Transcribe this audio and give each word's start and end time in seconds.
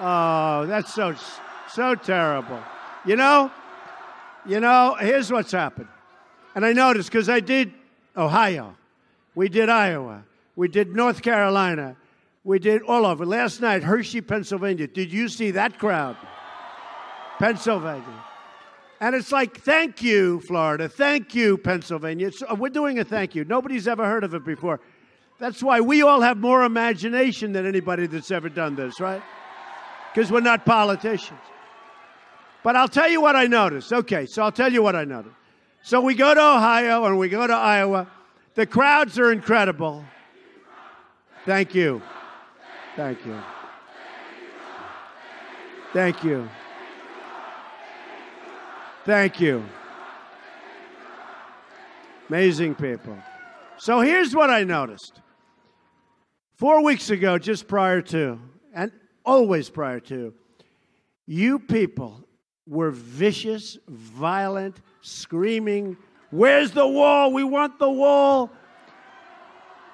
Oh, 0.00 0.66
that's 0.66 0.92
so 0.92 1.14
so 1.70 1.94
terrible. 1.94 2.60
You 3.04 3.16
know, 3.16 3.50
you 4.46 4.60
know. 4.60 4.96
Here's 4.98 5.30
what's 5.30 5.52
happened, 5.52 5.88
and 6.54 6.64
I 6.64 6.72
noticed 6.72 7.10
because 7.10 7.28
I 7.28 7.40
did 7.40 7.72
Ohio, 8.16 8.76
we 9.34 9.48
did 9.48 9.68
Iowa, 9.68 10.24
we 10.56 10.68
did 10.68 10.94
North 10.94 11.22
Carolina, 11.22 11.96
we 12.44 12.58
did 12.58 12.82
all 12.82 13.06
over. 13.06 13.24
Last 13.24 13.60
night, 13.60 13.82
Hershey, 13.82 14.20
Pennsylvania. 14.20 14.86
Did 14.86 15.12
you 15.12 15.28
see 15.28 15.52
that 15.52 15.78
crowd? 15.78 16.16
Pennsylvania. 17.38 18.24
And 19.00 19.14
it's 19.14 19.32
like, 19.32 19.60
thank 19.60 20.02
you, 20.02 20.40
Florida. 20.40 20.88
Thank 20.88 21.34
you, 21.34 21.58
Pennsylvania. 21.58 22.28
It's, 22.28 22.42
uh, 22.42 22.54
we're 22.54 22.68
doing 22.70 23.00
a 23.00 23.04
thank 23.04 23.34
you. 23.34 23.44
Nobody's 23.44 23.88
ever 23.88 24.06
heard 24.06 24.24
of 24.24 24.34
it 24.34 24.44
before. 24.44 24.80
That's 25.38 25.62
why 25.62 25.80
we 25.80 26.02
all 26.02 26.20
have 26.20 26.38
more 26.38 26.62
imagination 26.62 27.52
than 27.52 27.66
anybody 27.66 28.06
that's 28.06 28.30
ever 28.30 28.48
done 28.48 28.76
this, 28.76 29.00
right? 29.00 29.22
Because 30.14 30.30
we're 30.30 30.40
not 30.40 30.64
politicians. 30.64 31.40
But 32.62 32.76
I'll 32.76 32.88
tell 32.88 33.08
you 33.08 33.20
what 33.20 33.34
I 33.34 33.46
noticed. 33.46 33.92
Okay, 33.92 34.26
so 34.26 34.42
I'll 34.42 34.52
tell 34.52 34.72
you 34.72 34.82
what 34.82 34.94
I 34.94 35.04
noticed. 35.04 35.34
So 35.82 36.00
we 36.00 36.14
go 36.14 36.32
to 36.32 36.40
Ohio 36.40 37.04
and 37.04 37.18
we 37.18 37.28
go 37.28 37.46
to 37.46 37.52
Iowa. 37.52 38.06
The 38.54 38.64
crowds 38.64 39.18
are 39.18 39.32
incredible. 39.32 40.04
Thank 41.44 41.74
you. 41.74 42.00
Thank 42.96 43.26
you. 43.26 43.38
Thank 45.92 46.24
you. 46.24 46.48
Thank 49.04 49.40
you. 49.40 49.64
Amazing 52.28 52.76
people. 52.76 53.18
So 53.76 54.00
here's 54.00 54.34
what 54.34 54.48
I 54.48 54.64
noticed. 54.64 55.20
Four 56.54 56.82
weeks 56.82 57.10
ago, 57.10 57.36
just 57.36 57.68
prior 57.68 58.00
to, 58.02 58.38
always 59.24 59.70
prior 59.70 60.00
to, 60.00 60.34
you 61.26 61.58
people 61.58 62.26
were 62.66 62.90
vicious, 62.90 63.78
violent, 63.88 64.80
screaming, 65.00 65.96
Where's 66.34 66.72
the 66.72 66.86
wall? 66.86 67.32
We 67.32 67.44
want 67.44 67.78
the 67.78 67.88
wall. 67.88 68.50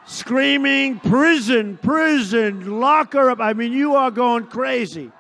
Screaming, 0.06 0.98
prison, 0.98 1.76
prison, 1.76 2.80
lock 2.80 3.12
her 3.12 3.30
up. 3.30 3.40
I 3.40 3.52
mean, 3.52 3.74
you 3.74 3.94
are 3.94 4.10
going 4.10 4.46
crazy. 4.46 5.12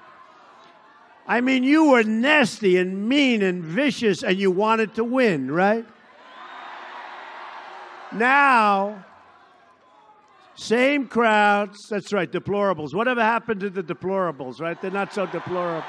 I 1.26 1.42
mean, 1.42 1.62
you 1.62 1.90
were 1.90 2.04
nasty 2.04 2.78
and 2.78 3.06
mean 3.06 3.42
and 3.42 3.62
vicious, 3.62 4.22
and 4.22 4.38
you 4.38 4.50
wanted 4.50 4.94
to 4.94 5.04
win, 5.04 5.50
right? 5.50 5.84
Now, 8.12 9.04
same 10.60 11.08
crowds. 11.08 11.88
That's 11.88 12.12
right, 12.12 12.30
deplorables. 12.30 12.94
Whatever 12.94 13.22
happened 13.22 13.60
to 13.60 13.70
the 13.70 13.82
deplorables, 13.82 14.60
right? 14.60 14.80
They're 14.80 14.90
not 14.90 15.14
so 15.14 15.24
deplorable. 15.24 15.86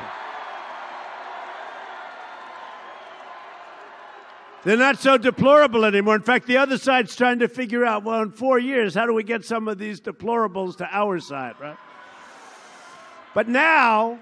They're 4.64 4.78
not 4.78 5.00
so 5.00 5.18
deplorable 5.18 5.84
anymore. 5.86 6.16
In 6.16 6.22
fact, 6.22 6.48
the 6.48 6.58
other 6.58 6.78
side's 6.78 7.16
trying 7.16 7.40
to 7.40 7.50
figure 7.50 7.84
out, 7.84 8.04
well, 8.04 8.22
in 8.22 8.32
four 8.32 8.60
years, 8.60 8.94
how 8.94 9.06
do 9.06 9.14
we 9.14 9.24
get 9.24 9.44
some 9.44 9.68
of 9.68 9.78
these 9.78 10.00
deplorables 10.00 10.78
to 10.78 10.88
our 10.90 11.20
side, 11.20 11.56
right? 11.60 11.78
But 13.34 13.50
now, 13.50 14.20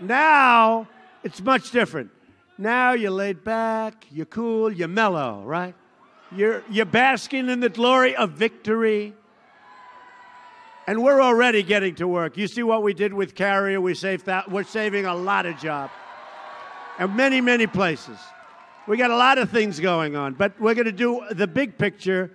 now, 0.00 0.88
it's 1.22 1.40
much 1.40 1.70
different. 1.70 2.10
Now 2.58 2.92
you're 2.94 3.10
laid 3.10 3.44
back, 3.44 4.06
you're 4.10 4.26
cool, 4.26 4.72
you're 4.72 4.88
mellow, 4.88 5.42
right? 5.44 5.74
You're, 6.32 6.64
you're 6.68 6.86
basking 6.86 7.48
in 7.48 7.60
the 7.60 7.68
glory 7.68 8.16
of 8.16 8.30
victory. 8.30 9.14
And 10.86 11.02
we're 11.02 11.22
already 11.22 11.62
getting 11.62 11.94
to 11.96 12.06
work. 12.06 12.36
You 12.36 12.46
see 12.46 12.62
what 12.62 12.82
we 12.82 12.92
did 12.92 13.12
with 13.12 13.34
Carrier? 13.34 13.80
We 13.80 13.94
saved 13.94 14.26
that. 14.26 14.50
We're 14.50 14.64
saving 14.64 15.06
a 15.06 15.14
lot 15.14 15.46
of 15.46 15.58
jobs. 15.58 15.92
And 16.98 17.16
many, 17.16 17.40
many 17.40 17.66
places. 17.66 18.18
We 18.86 18.98
got 18.98 19.10
a 19.10 19.16
lot 19.16 19.38
of 19.38 19.50
things 19.50 19.80
going 19.80 20.14
on, 20.14 20.34
but 20.34 20.60
we're 20.60 20.74
going 20.74 20.84
to 20.84 20.92
do 20.92 21.24
the 21.30 21.46
big 21.46 21.78
picture. 21.78 22.30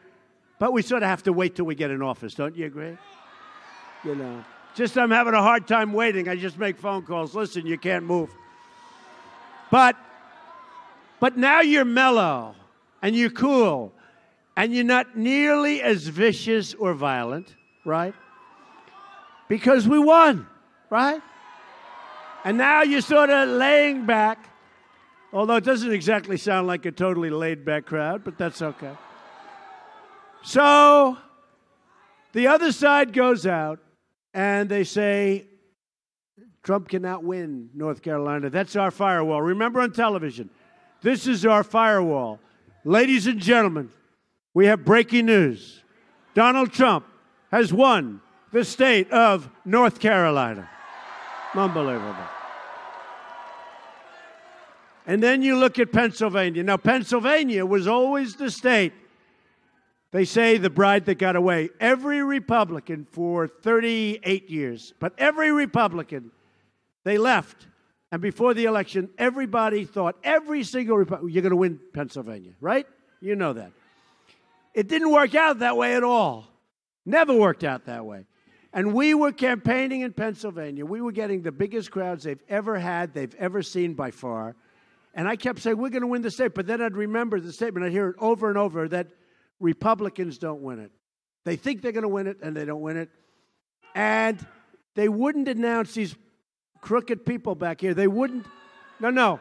But 0.57 0.73
we 0.73 0.81
sort 0.81 1.03
of 1.03 1.09
have 1.09 1.23
to 1.23 1.33
wait 1.33 1.55
till 1.55 1.65
we 1.65 1.75
get 1.75 1.91
in 1.91 2.01
office, 2.01 2.33
don't 2.33 2.55
you 2.55 2.65
agree? 2.65 2.97
You 4.03 4.15
know, 4.15 4.43
just 4.73 4.97
I'm 4.97 5.11
having 5.11 5.33
a 5.35 5.41
hard 5.43 5.67
time 5.67 5.93
waiting. 5.93 6.27
I 6.27 6.35
just 6.35 6.57
make 6.57 6.77
phone 6.77 7.03
calls. 7.03 7.35
Listen, 7.35 7.65
you 7.65 7.77
can't 7.77 8.03
move. 8.03 8.29
But, 9.69 9.95
but 11.19 11.37
now 11.37 11.61
you're 11.61 11.85
mellow 11.85 12.55
and 13.01 13.15
you're 13.15 13.29
cool 13.29 13.93
and 14.57 14.73
you're 14.73 14.83
not 14.83 15.15
nearly 15.15 15.81
as 15.81 16.07
vicious 16.07 16.73
or 16.73 16.93
violent, 16.93 17.55
right? 17.85 18.15
Because 19.49 19.85
we 19.85 19.99
won, 19.99 20.47
right? 20.89 21.21
And 22.45 22.57
now 22.57 22.83
you're 22.83 23.01
sort 23.01 23.29
of 23.29 23.49
laying 23.49 24.05
back 24.05 24.49
Although 25.31 25.57
it 25.57 25.63
doesn't 25.63 25.91
exactly 25.91 26.37
sound 26.37 26.67
like 26.67 26.85
a 26.85 26.91
totally 26.91 27.29
laid 27.29 27.63
back 27.63 27.85
crowd, 27.85 28.23
but 28.23 28.37
that's 28.37 28.61
okay. 28.61 28.93
So 30.41 31.17
the 32.33 32.47
other 32.47 32.71
side 32.71 33.13
goes 33.13 33.45
out 33.45 33.79
and 34.33 34.67
they 34.67 34.83
say, 34.83 35.45
Trump 36.63 36.89
cannot 36.89 37.23
win 37.23 37.69
North 37.75 38.01
Carolina. 38.01 38.49
That's 38.49 38.75
our 38.75 38.89
firewall. 38.89 39.41
Remember 39.41 39.81
on 39.81 39.91
television, 39.91 40.49
this 41.01 41.27
is 41.27 41.45
our 41.45 41.63
firewall. 41.63 42.39
Ladies 42.83 43.27
and 43.27 43.39
gentlemen, 43.39 43.91
we 44.53 44.65
have 44.65 44.83
breaking 44.83 45.27
news. 45.27 45.83
Donald 46.33 46.71
Trump 46.71 47.05
has 47.51 47.71
won 47.71 48.19
the 48.51 48.63
state 48.63 49.11
of 49.11 49.49
North 49.65 49.99
Carolina. 49.99 50.69
Unbelievable. 51.53 52.15
And 55.05 55.23
then 55.23 55.41
you 55.41 55.57
look 55.57 55.79
at 55.79 55.91
Pennsylvania. 55.91 56.61
Now, 56.63 56.77
Pennsylvania 56.77 57.65
was 57.65 57.87
always 57.87 58.35
the 58.35 58.51
state. 58.51 58.93
They 60.11 60.25
say 60.25 60.57
the 60.57 60.69
bride 60.69 61.05
that 61.05 61.15
got 61.15 61.35
away. 61.35 61.69
Every 61.79 62.23
Republican 62.23 63.07
for 63.11 63.47
38 63.47 64.49
years, 64.49 64.93
but 64.99 65.13
every 65.17 65.51
Republican, 65.51 66.31
they 67.03 67.17
left. 67.17 67.67
And 68.11 68.21
before 68.21 68.55
the 68.55 68.65
election, 68.65 69.09
everybody 69.19 69.85
thought, 69.85 70.15
every 70.23 70.63
single 70.63 70.97
Republican, 70.97 71.33
you're 71.33 71.43
going 71.43 71.51
to 71.51 71.55
win 71.55 71.79
Pennsylvania, 71.93 72.53
right? 72.59 72.87
You 73.21 73.35
know 73.35 73.53
that. 73.53 73.71
It 74.73 74.87
didn't 74.87 75.11
work 75.11 75.35
out 75.35 75.59
that 75.59 75.77
way 75.77 75.95
at 75.95 76.03
all. 76.03 76.47
Never 77.05 77.33
worked 77.33 77.63
out 77.63 77.85
that 77.85 78.05
way. 78.05 78.25
And 78.71 78.93
we 78.93 79.13
were 79.13 79.31
campaigning 79.31 80.01
in 80.01 80.13
Pennsylvania. 80.13 80.85
We 80.85 81.01
were 81.01 81.11
getting 81.11 81.41
the 81.41 81.51
biggest 81.51 81.89
crowds 81.89 82.23
they've 82.23 82.43
ever 82.47 82.77
had, 82.77 83.13
they've 83.13 83.33
ever 83.35 83.63
seen 83.63 83.95
by 83.95 84.11
far. 84.11 84.55
And 85.15 85.27
I 85.27 85.35
kept 85.35 85.59
saying, 85.59 85.77
we're 85.77 85.89
going 85.89 86.01
to 86.01 86.07
win 86.07 86.21
the 86.21 86.29
state. 86.29 86.53
But 86.53 86.67
then 86.67 86.81
I'd 86.81 86.95
remember 86.95 87.39
the 87.39 87.51
statement, 87.51 87.85
I'd 87.85 87.91
hear 87.91 88.09
it 88.09 88.15
over 88.19 88.47
and 88.47 88.57
over 88.57 88.87
that 88.89 89.07
Republicans 89.59 90.37
don't 90.37 90.61
win 90.61 90.79
it. 90.79 90.91
They 91.45 91.55
think 91.55 91.81
they're 91.81 91.91
going 91.91 92.03
to 92.03 92.07
win 92.07 92.27
it, 92.27 92.37
and 92.43 92.55
they 92.55 92.65
don't 92.65 92.81
win 92.81 92.97
it. 92.97 93.09
And 93.95 94.45
they 94.93 95.09
wouldn't 95.09 95.47
announce 95.47 95.93
these 95.93 96.15
crooked 96.79 97.25
people 97.25 97.55
back 97.55 97.81
here. 97.81 97.93
They 97.93 98.07
wouldn't, 98.07 98.45
no, 98.99 99.09
no. 99.09 99.39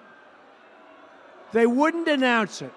They 1.52 1.66
wouldn't 1.66 2.08
announce 2.08 2.62
it. 2.62 2.72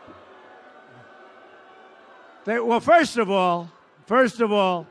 They, 2.44 2.60
well, 2.60 2.80
first 2.80 3.18
of 3.18 3.30
all, 3.30 3.72
first 4.06 4.42
of 4.42 4.52
all, 4.52 4.88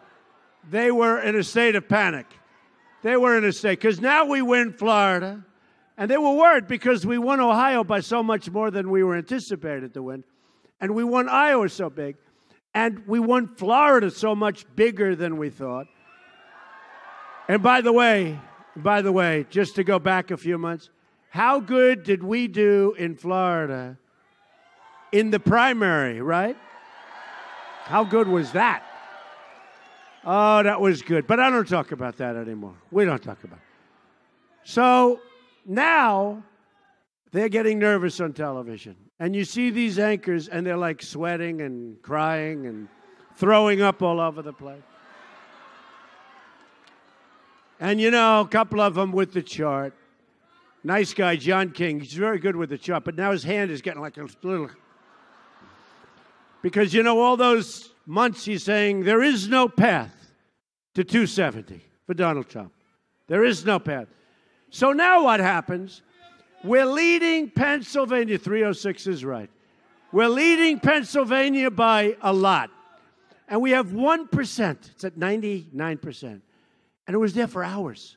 they 0.68 0.90
were 0.90 1.20
in 1.20 1.36
a 1.36 1.42
state 1.42 1.76
of 1.76 1.88
panic. 1.88 2.26
They 3.02 3.16
were 3.16 3.36
in 3.36 3.44
a 3.44 3.52
state, 3.52 3.80
because 3.80 4.00
now 4.00 4.26
we 4.26 4.42
win 4.42 4.72
Florida. 4.72 5.44
And 5.96 6.10
they 6.10 6.16
were 6.16 6.32
worried 6.32 6.66
because 6.66 7.04
we 7.04 7.18
won 7.18 7.40
Ohio 7.40 7.84
by 7.84 8.00
so 8.00 8.22
much 8.22 8.50
more 8.50 8.70
than 8.70 8.90
we 8.90 9.02
were 9.02 9.16
anticipated 9.16 9.92
to 9.92 10.02
win. 10.02 10.24
And 10.80 10.94
we 10.94 11.04
won 11.04 11.28
Iowa 11.28 11.68
so 11.68 11.90
big. 11.90 12.16
And 12.74 13.06
we 13.06 13.20
won 13.20 13.54
Florida 13.56 14.10
so 14.10 14.34
much 14.34 14.64
bigger 14.74 15.14
than 15.14 15.36
we 15.36 15.50
thought. 15.50 15.88
And 17.48 17.62
by 17.62 17.82
the 17.82 17.92
way, 17.92 18.40
by 18.76 19.02
the 19.02 19.12
way, 19.12 19.44
just 19.50 19.74
to 19.74 19.84
go 19.84 19.98
back 19.98 20.30
a 20.30 20.38
few 20.38 20.56
months, 20.56 20.88
how 21.28 21.60
good 21.60 22.02
did 22.02 22.22
we 22.22 22.48
do 22.48 22.94
in 22.96 23.14
Florida 23.14 23.98
in 25.12 25.30
the 25.30 25.40
primary, 25.40 26.22
right? 26.22 26.56
How 27.84 28.04
good 28.04 28.26
was 28.26 28.52
that? 28.52 28.84
Oh, 30.24 30.62
that 30.62 30.80
was 30.80 31.02
good. 31.02 31.26
But 31.26 31.40
I 31.40 31.50
don't 31.50 31.66
talk 31.68 31.92
about 31.92 32.16
that 32.18 32.36
anymore. 32.36 32.74
We 32.90 33.04
don't 33.04 33.22
talk 33.22 33.42
about 33.44 33.58
it. 33.58 33.64
So 34.64 35.20
now 35.64 36.42
they're 37.32 37.48
getting 37.48 37.78
nervous 37.78 38.20
on 38.20 38.32
television. 38.32 38.96
And 39.18 39.34
you 39.34 39.44
see 39.44 39.70
these 39.70 39.98
anchors, 39.98 40.48
and 40.48 40.66
they're 40.66 40.76
like 40.76 41.02
sweating 41.02 41.60
and 41.60 42.00
crying 42.02 42.66
and 42.66 42.88
throwing 43.36 43.82
up 43.82 44.02
all 44.02 44.20
over 44.20 44.42
the 44.42 44.52
place. 44.52 44.82
And 47.78 48.00
you 48.00 48.10
know, 48.10 48.40
a 48.40 48.48
couple 48.48 48.80
of 48.80 48.94
them 48.94 49.12
with 49.12 49.32
the 49.32 49.42
chart. 49.42 49.94
Nice 50.84 51.12
guy, 51.12 51.36
John 51.36 51.70
King. 51.70 52.00
He's 52.00 52.12
very 52.12 52.38
good 52.38 52.56
with 52.56 52.70
the 52.70 52.78
chart, 52.78 53.04
but 53.04 53.14
now 53.14 53.32
his 53.32 53.42
hand 53.42 53.70
is 53.70 53.82
getting 53.82 54.00
like 54.00 54.16
a 54.16 54.26
little. 54.42 54.70
Because 56.62 56.92
you 56.92 57.02
know, 57.02 57.20
all 57.20 57.36
those 57.36 57.92
months 58.10 58.44
he's 58.44 58.64
saying 58.64 59.04
there 59.04 59.22
is 59.22 59.48
no 59.48 59.68
path 59.68 60.32
to 60.94 61.04
270 61.04 61.80
for 62.06 62.14
Donald 62.14 62.48
Trump. 62.48 62.72
There 63.28 63.44
is 63.44 63.64
no 63.64 63.78
path. 63.78 64.08
So 64.70 64.92
now 64.92 65.24
what 65.24 65.40
happens? 65.40 66.02
We're 66.64 66.86
leading 66.86 67.50
Pennsylvania. 67.50 68.36
306 68.36 69.06
is 69.06 69.24
right. 69.24 69.48
We're 70.12 70.28
leading 70.28 70.80
Pennsylvania 70.80 71.70
by 71.70 72.16
a 72.20 72.32
lot. 72.32 72.70
And 73.48 73.62
we 73.62 73.70
have 73.70 73.86
1%. 73.86 74.90
It's 74.90 75.04
at 75.04 75.16
99%. 75.16 76.22
And 76.22 76.42
it 77.08 77.16
was 77.16 77.32
there 77.32 77.46
for 77.46 77.62
hours. 77.62 78.16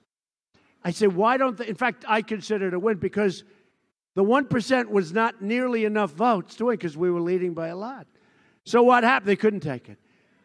I 0.83 0.91
said, 0.91 1.15
why 1.15 1.37
don't 1.37 1.55
they? 1.57 1.67
In 1.67 1.75
fact, 1.75 2.03
I 2.07 2.23
consider 2.23 2.67
it 2.67 2.73
a 2.73 2.79
win 2.79 2.97
because 2.97 3.43
the 4.15 4.23
1% 4.23 4.89
was 4.89 5.13
not 5.13 5.41
nearly 5.41 5.85
enough 5.85 6.11
votes 6.11 6.55
to 6.55 6.65
win 6.65 6.77
because 6.77 6.97
we 6.97 7.09
were 7.09 7.21
leading 7.21 7.53
by 7.53 7.67
a 7.67 7.75
lot. 7.75 8.07
So 8.65 8.83
what 8.83 9.03
happened? 9.03 9.29
They 9.29 9.35
couldn't 9.35 9.61
take 9.61 9.89
it. 9.89 9.97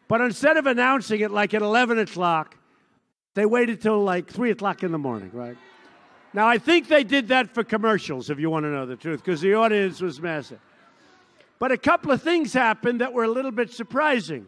But 0.07 0.21
instead 0.21 0.57
of 0.57 0.65
announcing 0.65 1.21
it 1.21 1.31
like 1.31 1.53
at 1.53 1.61
11 1.61 1.99
o'clock, 1.99 2.57
they 3.35 3.45
waited 3.45 3.81
till 3.81 4.03
like 4.03 4.27
3 4.29 4.51
o'clock 4.51 4.83
in 4.83 4.91
the 4.91 4.97
morning, 4.97 5.29
right? 5.33 5.57
Now, 6.33 6.47
I 6.47 6.57
think 6.57 6.87
they 6.87 7.03
did 7.03 7.29
that 7.29 7.53
for 7.53 7.63
commercials, 7.63 8.29
if 8.29 8.39
you 8.39 8.49
want 8.49 8.63
to 8.63 8.69
know 8.69 8.85
the 8.85 8.95
truth, 8.95 9.23
because 9.23 9.41
the 9.41 9.55
audience 9.55 10.01
was 10.01 10.21
massive. 10.21 10.59
But 11.57 11.71
a 11.71 11.77
couple 11.77 12.11
of 12.11 12.21
things 12.21 12.53
happened 12.53 13.01
that 13.01 13.13
were 13.13 13.23
a 13.23 13.29
little 13.29 13.51
bit 13.51 13.71
surprising. 13.71 14.47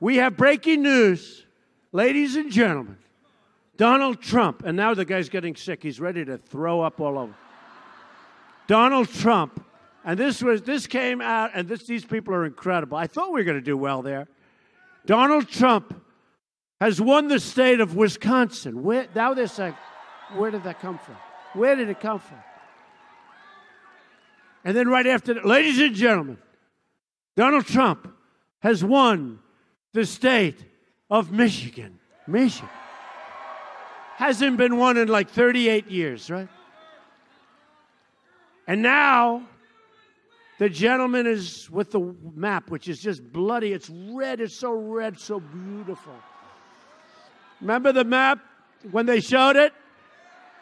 We 0.00 0.16
have 0.16 0.36
breaking 0.36 0.82
news, 0.82 1.44
ladies 1.92 2.36
and 2.36 2.50
gentlemen. 2.50 2.98
Donald 3.76 4.20
Trump, 4.20 4.62
and 4.64 4.76
now 4.76 4.94
the 4.94 5.04
guy's 5.04 5.28
getting 5.28 5.56
sick. 5.56 5.82
He's 5.82 5.98
ready 5.98 6.24
to 6.24 6.38
throw 6.38 6.80
up 6.80 7.00
all 7.00 7.18
over. 7.18 7.34
Donald 8.66 9.08
Trump, 9.08 9.64
and 10.04 10.18
this 10.18 10.42
was 10.42 10.62
this 10.62 10.86
came 10.86 11.20
out, 11.20 11.50
and 11.54 11.66
this, 11.66 11.84
these 11.84 12.04
people 12.04 12.34
are 12.34 12.44
incredible. 12.44 12.96
I 12.96 13.06
thought 13.06 13.32
we 13.32 13.40
were 13.40 13.44
going 13.44 13.58
to 13.58 13.64
do 13.64 13.76
well 13.76 14.02
there. 14.02 14.28
Donald 15.06 15.48
Trump 15.48 16.02
has 16.80 17.00
won 17.00 17.28
the 17.28 17.40
state 17.40 17.80
of 17.80 17.96
Wisconsin. 17.96 18.82
Where, 18.82 19.06
now 19.14 19.34
they're 19.34 19.46
saying, 19.46 19.74
where 20.34 20.50
did 20.50 20.64
that 20.64 20.80
come 20.80 20.98
from? 20.98 21.16
Where 21.54 21.76
did 21.76 21.88
it 21.88 22.00
come 22.00 22.18
from? 22.18 22.38
And 24.64 24.76
then 24.76 24.88
right 24.88 25.06
after 25.06 25.34
that, 25.34 25.44
ladies 25.44 25.78
and 25.78 25.94
gentlemen, 25.94 26.38
Donald 27.36 27.66
Trump 27.66 28.08
has 28.60 28.82
won 28.82 29.38
the 29.92 30.04
state 30.06 30.58
of 31.10 31.32
Michigan. 31.32 31.98
Michigan. 32.26 32.68
Hasn't 34.16 34.56
been 34.56 34.78
won 34.78 34.96
in 34.96 35.08
like 35.08 35.30
38 35.30 35.90
years, 35.90 36.30
right? 36.30 36.48
And 38.66 38.80
now 38.80 39.46
the 40.58 40.68
gentleman 40.68 41.26
is 41.26 41.68
with 41.70 41.90
the 41.90 42.14
map, 42.34 42.70
which 42.70 42.88
is 42.88 43.00
just 43.00 43.32
bloody. 43.32 43.72
It's 43.72 43.90
red. 43.90 44.40
It's 44.40 44.54
so 44.54 44.72
red, 44.72 45.18
so 45.18 45.40
beautiful. 45.40 46.14
Remember 47.60 47.92
the 47.92 48.04
map 48.04 48.38
when 48.90 49.06
they 49.06 49.20
showed 49.20 49.56
it? 49.56 49.72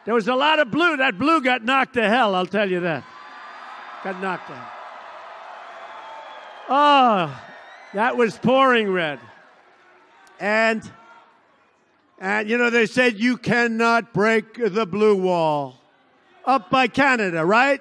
There 0.05 0.15
was 0.15 0.29
a 0.29 0.35
lot 0.35 0.59
of 0.59 0.71
blue. 0.71 0.97
That 0.97 1.19
blue 1.19 1.41
got 1.41 1.65
knocked 1.65 1.95
to 1.95 2.09
hell, 2.09 2.35
I'll 2.35 2.47
tell 2.47 2.71
you 2.71 2.81
that. 2.81 3.05
Got 4.03 4.21
knocked 4.21 4.51
out. 4.51 4.69
Oh, 6.69 7.43
that 7.95 8.17
was 8.17 8.39
pouring 8.39 8.91
red. 8.91 9.21
And 10.41 10.91
and 12.19 12.49
you 12.49 12.57
know 12.57 12.71
they 12.71 12.87
said 12.87 13.19
you 13.19 13.37
cannot 13.37 14.13
break 14.13 14.55
the 14.55 14.87
blue 14.87 15.17
wall 15.17 15.79
up 16.45 16.71
by 16.71 16.89
Canada, 16.89 17.45
right? 17.45 17.81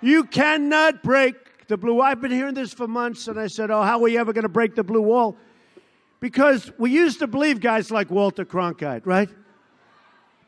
You 0.00 0.24
cannot 0.24 1.02
break 1.02 1.66
the 1.68 1.76
blue. 1.76 2.00
I've 2.00 2.20
been 2.20 2.30
hearing 2.30 2.54
this 2.54 2.72
for 2.72 2.86
months 2.86 3.28
and 3.28 3.38
I 3.38 3.46
said, 3.46 3.70
"Oh, 3.70 3.82
how 3.82 3.98
are 3.98 4.02
we 4.02 4.18
ever 4.18 4.32
going 4.32 4.42
to 4.42 4.48
break 4.48 4.74
the 4.74 4.84
blue 4.84 5.02
wall?" 5.02 5.36
Because 6.20 6.70
we 6.78 6.90
used 6.90 7.18
to 7.20 7.26
believe 7.26 7.60
guys 7.60 7.90
like 7.90 8.10
Walter 8.10 8.44
Cronkite, 8.44 9.06
right? 9.06 9.28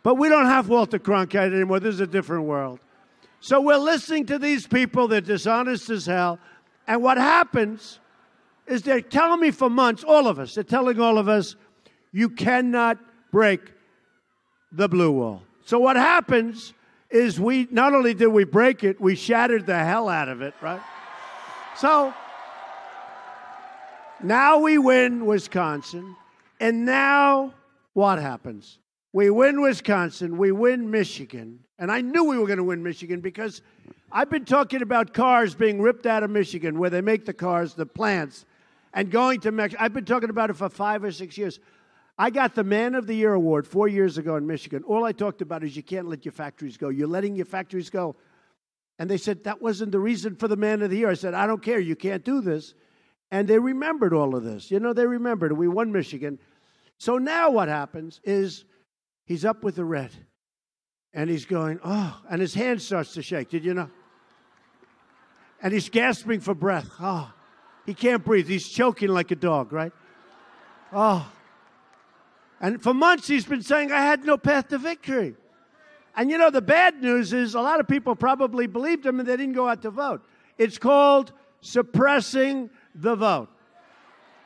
But 0.02 0.16
we 0.16 0.28
don't 0.28 0.46
have 0.46 0.68
Walter 0.68 0.98
Cronkite 0.98 1.52
anymore. 1.54 1.80
This 1.80 1.94
is 1.94 2.00
a 2.00 2.06
different 2.06 2.44
world. 2.44 2.80
So 3.40 3.60
we're 3.60 3.76
listening 3.76 4.26
to 4.26 4.38
these 4.38 4.66
people, 4.66 5.08
they're 5.08 5.20
dishonest 5.20 5.90
as 5.90 6.06
hell. 6.06 6.38
And 6.86 7.02
what 7.02 7.16
happens 7.16 7.98
is 8.66 8.82
they're 8.82 9.00
telling 9.00 9.40
me 9.40 9.50
for 9.50 9.68
months, 9.68 10.04
all 10.04 10.28
of 10.28 10.38
us, 10.38 10.54
they're 10.54 10.64
telling 10.64 11.00
all 11.00 11.18
of 11.18 11.28
us, 11.28 11.56
you 12.12 12.28
cannot 12.28 12.98
break 13.30 13.72
the 14.70 14.88
blue 14.88 15.10
wall. 15.10 15.42
So 15.64 15.78
what 15.78 15.96
happens 15.96 16.72
is 17.12 17.38
we 17.38 17.68
not 17.70 17.94
only 17.94 18.14
did 18.14 18.28
we 18.28 18.44
break 18.44 18.84
it, 18.84 19.00
we 19.00 19.14
shattered 19.14 19.66
the 19.66 19.78
hell 19.78 20.08
out 20.08 20.28
of 20.28 20.40
it, 20.42 20.54
right? 20.60 20.80
So 21.76 22.14
now 24.22 24.58
we 24.58 24.78
win 24.78 25.26
Wisconsin, 25.26 26.16
and 26.58 26.84
now 26.84 27.54
what 27.92 28.18
happens? 28.18 28.78
We 29.12 29.28
win 29.30 29.60
Wisconsin, 29.60 30.38
we 30.38 30.52
win 30.52 30.90
Michigan, 30.90 31.60
and 31.78 31.92
I 31.92 32.00
knew 32.00 32.24
we 32.24 32.38
were 32.38 32.46
going 32.46 32.58
to 32.58 32.64
win 32.64 32.82
Michigan 32.82 33.20
because 33.20 33.60
I've 34.10 34.30
been 34.30 34.44
talking 34.44 34.80
about 34.80 35.12
cars 35.12 35.54
being 35.54 35.80
ripped 35.80 36.06
out 36.06 36.22
of 36.22 36.30
Michigan, 36.30 36.78
where 36.78 36.90
they 36.90 37.00
make 37.00 37.26
the 37.26 37.34
cars, 37.34 37.74
the 37.74 37.86
plants, 37.86 38.46
and 38.94 39.10
going 39.10 39.40
to 39.40 39.52
Mexico. 39.52 39.82
I've 39.82 39.92
been 39.92 40.04
talking 40.04 40.30
about 40.30 40.50
it 40.50 40.56
for 40.56 40.68
five 40.68 41.04
or 41.04 41.12
six 41.12 41.36
years. 41.36 41.60
I 42.18 42.30
got 42.30 42.54
the 42.54 42.64
Man 42.64 42.94
of 42.94 43.06
the 43.06 43.14
Year 43.14 43.32
award 43.32 43.66
four 43.66 43.88
years 43.88 44.18
ago 44.18 44.36
in 44.36 44.46
Michigan. 44.46 44.82
All 44.84 45.04
I 45.04 45.12
talked 45.12 45.42
about 45.42 45.64
is 45.64 45.76
you 45.76 45.82
can't 45.82 46.08
let 46.08 46.24
your 46.24 46.32
factories 46.32 46.76
go. 46.76 46.88
You're 46.88 47.08
letting 47.08 47.36
your 47.36 47.46
factories 47.46 47.90
go. 47.90 48.16
And 48.98 49.10
they 49.10 49.16
said 49.16 49.44
that 49.44 49.62
wasn't 49.62 49.92
the 49.92 49.98
reason 49.98 50.36
for 50.36 50.48
the 50.48 50.56
Man 50.56 50.82
of 50.82 50.90
the 50.90 50.98
Year. 50.98 51.10
I 51.10 51.14
said, 51.14 51.34
I 51.34 51.46
don't 51.46 51.62
care. 51.62 51.80
You 51.80 51.96
can't 51.96 52.24
do 52.24 52.40
this. 52.40 52.74
And 53.30 53.48
they 53.48 53.58
remembered 53.58 54.12
all 54.12 54.36
of 54.36 54.44
this. 54.44 54.70
You 54.70 54.78
know, 54.78 54.92
they 54.92 55.06
remembered. 55.06 55.52
We 55.52 55.68
won 55.68 55.90
Michigan. 55.90 56.38
So 56.98 57.18
now 57.18 57.50
what 57.50 57.68
happens 57.68 58.20
is 58.24 58.66
He's 59.24 59.44
up 59.44 59.62
with 59.64 59.76
the 59.76 59.84
red. 59.84 60.10
And 61.14 61.28
he's 61.28 61.44
going, 61.44 61.78
oh, 61.84 62.20
and 62.30 62.40
his 62.40 62.54
hand 62.54 62.80
starts 62.80 63.14
to 63.14 63.22
shake. 63.22 63.50
Did 63.50 63.64
you 63.64 63.74
know? 63.74 63.90
And 65.62 65.72
he's 65.72 65.88
gasping 65.88 66.40
for 66.40 66.54
breath. 66.54 66.88
Oh, 67.00 67.32
he 67.86 67.94
can't 67.94 68.24
breathe. 68.24 68.48
He's 68.48 68.68
choking 68.68 69.08
like 69.08 69.30
a 69.30 69.36
dog, 69.36 69.72
right? 69.72 69.92
Oh. 70.92 71.30
And 72.62 72.80
for 72.80 72.94
months 72.94 73.26
he's 73.26 73.44
been 73.44 73.62
saying, 73.62 73.92
I 73.92 74.00
had 74.00 74.24
no 74.24 74.38
path 74.38 74.68
to 74.68 74.78
victory. 74.78 75.34
And 76.16 76.30
you 76.30 76.38
know, 76.38 76.50
the 76.50 76.62
bad 76.62 77.02
news 77.02 77.32
is 77.32 77.54
a 77.54 77.60
lot 77.60 77.80
of 77.80 77.88
people 77.88 78.14
probably 78.14 78.66
believed 78.66 79.04
him 79.04 79.18
and 79.18 79.28
they 79.28 79.36
didn't 79.36 79.54
go 79.54 79.68
out 79.68 79.82
to 79.82 79.90
vote. 79.90 80.22
It's 80.56 80.78
called 80.78 81.32
suppressing 81.60 82.70
the 82.94 83.16
vote. 83.16 83.48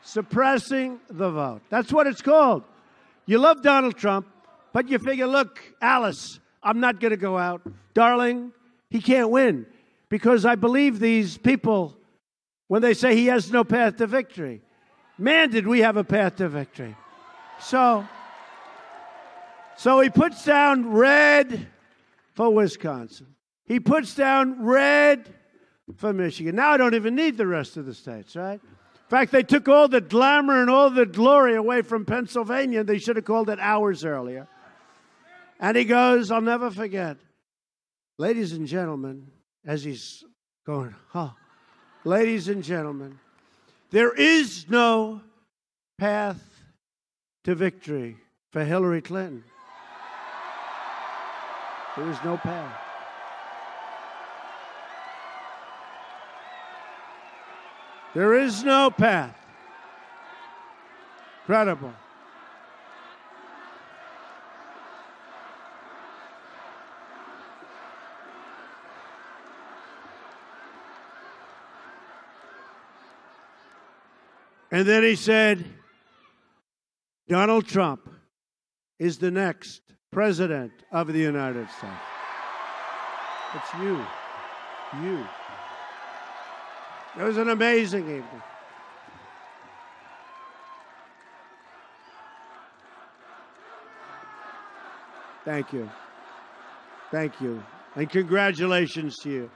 Suppressing 0.03 1.01
the 1.11 1.31
vote. 1.31 1.61
That's 1.69 1.93
what 1.93 2.07
it's 2.07 2.23
called. 2.23 2.65
You 3.27 3.39
love 3.39 3.63
Donald 3.63 3.97
Trump. 3.97 4.27
But 4.73 4.89
you 4.89 4.99
figure, 4.99 5.27
look, 5.27 5.61
Alice, 5.81 6.39
I'm 6.63 6.81
not 6.81 7.01
going 7.01 7.11
to 7.11 7.17
go 7.17 7.39
out. 7.39 7.63
Darling, 7.95 8.53
he 8.91 9.01
can't 9.01 9.31
win 9.31 9.67
because 10.09 10.45
I 10.45 10.55
believe 10.55 11.01
these 11.01 11.39
people 11.39 11.97
when 12.69 12.83
they 12.83 12.95
say 12.95 13.17
he 13.17 13.27
has 13.27 13.51
no 13.51 13.65
path 13.65 13.97
to 13.97 14.07
victory. 14.07 14.61
Man, 15.19 15.51
did 15.51 15.67
we 15.67 15.81
have 15.81 15.97
a 15.97 16.05
path 16.05 16.37
to 16.37 16.49
victory. 16.49 16.95
So, 17.61 18.07
so 19.77 20.01
he 20.01 20.11
puts 20.11 20.45
down 20.45 20.91
red 20.91 21.67
for 22.35 22.51
Wisconsin. 22.51 23.35
He 23.65 23.81
puts 23.81 24.15
down 24.15 24.65
red 24.65 25.35
for 25.97 26.13
Michigan. 26.13 26.57
Now 26.57 26.73
I 26.73 26.77
don't 26.77 26.95
even 26.95 27.15
need 27.15 27.37
the 27.37 27.47
rest 27.47 27.77
of 27.77 27.87
the 27.87 27.95
states, 27.95 28.37
right? 28.37 28.61
In 28.63 29.11
fact, 29.11 29.31
they 29.33 29.43
took 29.43 29.69
all 29.69 29.89
the 29.89 30.01
glamour 30.01 30.61
and 30.61 30.69
all 30.69 30.91
the 30.91 31.07
glory 31.07 31.55
away 31.55 31.83
from 31.83 32.05
Pennsylvania. 32.05 32.83
They 32.83 32.99
should 32.99 33.17
have 33.17 33.25
called 33.25 33.49
it 33.51 33.59
hours 33.61 34.05
earlier. 34.05 34.49
And 35.61 35.77
he 35.77 35.85
goes, 35.85 36.31
I'll 36.31 36.41
never 36.41 36.71
forget. 36.71 37.17
Ladies 38.19 38.53
and 38.53 38.67
gentlemen, 38.67 39.31
as 39.65 39.85
he's 39.85 40.25
going, 40.67 40.95
huh? 41.11 41.31
Ladies 42.05 42.49
and 42.49 42.63
gentlemen, 42.63 43.19
there 43.91 44.13
is 44.13 44.67
no 44.69 45.21
path 45.99 46.56
to 47.47 47.55
victory 47.55 48.17
for 48.51 48.65
Hillary 48.65 49.01
Clinton. 49.01 49.45
There 51.97 52.11
is 52.11 52.17
no 52.25 52.37
path. 52.37 52.81
There 58.15 58.35
is 58.35 58.65
no 58.65 58.91
path. 58.91 59.39
Incredible. 61.43 61.95
And 74.73 74.85
then 74.85 75.05
he 75.05 75.15
said, 75.15 75.65
Donald 77.29 77.67
Trump 77.67 78.09
is 78.99 79.19
the 79.19 79.31
next 79.31 79.83
president 80.13 80.73
of 80.93 81.13
the 81.13 81.19
United 81.19 81.69
States. 81.71 81.93
It's 83.55 83.75
you. 83.81 84.05
You. 85.03 85.27
It 87.19 87.23
was 87.23 87.37
an 87.37 87.49
amazing 87.49 88.03
evening. 88.03 88.43
Thank 95.45 95.73
you. 95.73 95.89
Thank 97.11 97.41
you. 97.41 97.63
And 97.95 98.11
congratulations 98.11 99.17
to 99.19 99.31
you. 99.31 99.51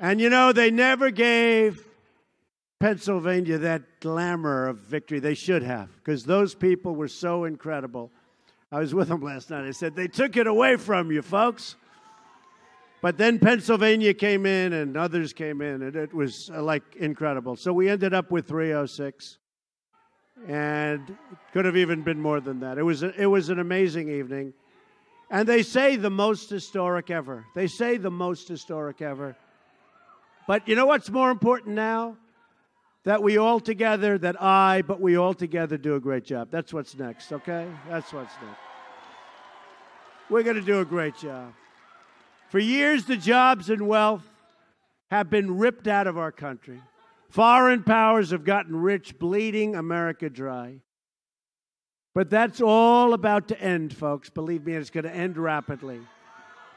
And 0.00 0.20
you 0.20 0.30
know, 0.30 0.52
they 0.52 0.70
never 0.70 1.10
gave 1.10 1.86
Pennsylvania 2.82 3.58
that 3.58 4.00
glamour 4.00 4.66
of 4.66 4.78
victory. 4.78 5.20
They 5.20 5.34
should 5.34 5.62
have, 5.62 5.88
because 5.98 6.24
those 6.24 6.52
people 6.52 6.96
were 6.96 7.06
so 7.06 7.44
incredible. 7.44 8.10
I 8.72 8.80
was 8.80 8.92
with 8.92 9.06
them 9.06 9.22
last 9.22 9.50
night. 9.50 9.64
I 9.64 9.70
said, 9.70 9.94
they 9.94 10.08
took 10.08 10.36
it 10.36 10.48
away 10.48 10.74
from 10.74 11.12
you, 11.12 11.22
folks. 11.22 11.76
But 13.00 13.18
then 13.18 13.38
Pennsylvania 13.38 14.14
came 14.14 14.46
in 14.46 14.72
and 14.72 14.96
others 14.96 15.32
came 15.32 15.62
in, 15.62 15.82
and 15.82 15.94
it 15.94 16.12
was 16.12 16.50
uh, 16.52 16.60
like 16.60 16.82
incredible. 16.96 17.54
So 17.54 17.72
we 17.72 17.88
ended 17.88 18.14
up 18.14 18.32
with 18.32 18.48
306, 18.48 19.38
and 20.48 21.08
it 21.08 21.38
could 21.52 21.64
have 21.64 21.76
even 21.76 22.02
been 22.02 22.20
more 22.20 22.40
than 22.40 22.58
that. 22.60 22.78
It 22.78 22.82
was, 22.82 23.04
a, 23.04 23.14
it 23.14 23.26
was 23.26 23.48
an 23.48 23.60
amazing 23.60 24.10
evening. 24.10 24.54
And 25.30 25.48
they 25.48 25.62
say 25.62 25.94
the 25.94 26.10
most 26.10 26.50
historic 26.50 27.12
ever. 27.12 27.46
They 27.54 27.68
say 27.68 27.96
the 27.96 28.10
most 28.10 28.48
historic 28.48 29.00
ever. 29.00 29.36
But 30.48 30.66
you 30.66 30.74
know 30.74 30.86
what's 30.86 31.10
more 31.10 31.30
important 31.30 31.76
now? 31.76 32.16
That 33.04 33.22
we 33.22 33.36
all 33.36 33.58
together, 33.58 34.16
that 34.18 34.40
I, 34.40 34.82
but 34.82 35.00
we 35.00 35.16
all 35.16 35.34
together 35.34 35.76
do 35.76 35.96
a 35.96 36.00
great 36.00 36.24
job. 36.24 36.48
That's 36.50 36.72
what's 36.72 36.96
next, 36.96 37.32
okay? 37.32 37.66
That's 37.88 38.12
what's 38.12 38.32
next. 38.40 38.60
We're 40.30 40.44
going 40.44 40.56
to 40.56 40.62
do 40.62 40.80
a 40.80 40.84
great 40.84 41.16
job. 41.16 41.52
For 42.48 42.58
years, 42.58 43.06
the 43.06 43.16
jobs 43.16 43.70
and 43.70 43.88
wealth 43.88 44.24
have 45.10 45.30
been 45.30 45.58
ripped 45.58 45.88
out 45.88 46.06
of 46.06 46.16
our 46.16 46.30
country. 46.30 46.80
Foreign 47.28 47.82
powers 47.82 48.30
have 48.30 48.44
gotten 48.44 48.76
rich, 48.76 49.18
bleeding 49.18 49.74
America 49.74 50.30
dry. 50.30 50.80
But 52.14 52.30
that's 52.30 52.60
all 52.60 53.14
about 53.14 53.48
to 53.48 53.60
end, 53.60 53.96
folks. 53.96 54.30
Believe 54.30 54.64
me, 54.64 54.74
it's 54.74 54.90
going 54.90 55.04
to 55.04 55.14
end 55.14 55.38
rapidly. 55.38 56.00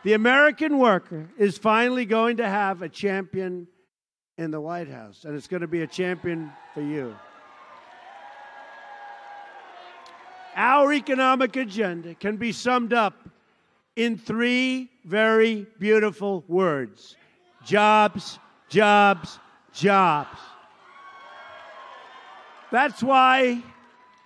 The 0.03 0.13
American 0.13 0.77
worker 0.79 1.29
is 1.37 1.57
finally 1.57 2.05
going 2.05 2.37
to 2.37 2.47
have 2.47 2.81
a 2.81 2.89
champion 2.89 3.67
in 4.37 4.51
the 4.51 4.59
White 4.59 4.89
House, 4.89 5.23
and 5.23 5.35
it's 5.35 5.47
going 5.47 5.61
to 5.61 5.67
be 5.67 5.81
a 5.81 5.87
champion 5.87 6.51
for 6.73 6.81
you. 6.81 7.15
Our 10.55 10.93
economic 10.93 11.55
agenda 11.55 12.15
can 12.15 12.37
be 12.37 12.51
summed 12.51 12.93
up 12.93 13.13
in 13.95 14.17
three 14.17 14.89
very 15.05 15.65
beautiful 15.79 16.43
words 16.47 17.15
jobs, 17.63 18.39
jobs, 18.69 19.39
jobs. 19.73 20.37
That's 22.71 23.01
why 23.01 23.63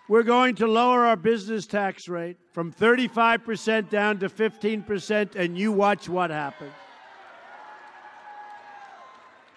we're 0.07 0.23
going 0.23 0.55
to 0.55 0.67
lower 0.67 1.05
our 1.05 1.15
business 1.15 1.67
tax 1.67 2.07
rate 2.07 2.37
from 2.51 2.73
35% 2.73 3.89
down 3.89 4.19
to 4.19 4.29
15%, 4.29 5.35
and 5.35 5.57
you 5.57 5.71
watch 5.71 6.09
what 6.09 6.31
happens. 6.31 6.71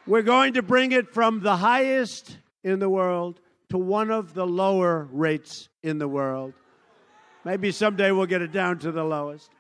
We're 0.07 0.23
going 0.23 0.55
to 0.55 0.63
bring 0.63 0.93
it 0.93 1.13
from 1.15 1.41
the 1.41 1.57
highest 1.57 2.37
in 2.65 2.79
the 2.79 2.89
world 2.89 3.41
to 3.71 3.79
one 3.79 4.11
of 4.11 4.35
the 4.35 4.47
lower 4.47 5.09
rates 5.13 5.69
in 5.83 5.99
the 5.99 6.09
world. 6.09 6.55
Maybe 7.45 7.71
someday 7.73 8.11
we'll 8.11 8.27
get 8.27 8.43
it 8.43 8.53
down 8.53 8.79
to 8.81 8.93
the 8.93 9.05
lowest 9.05 9.51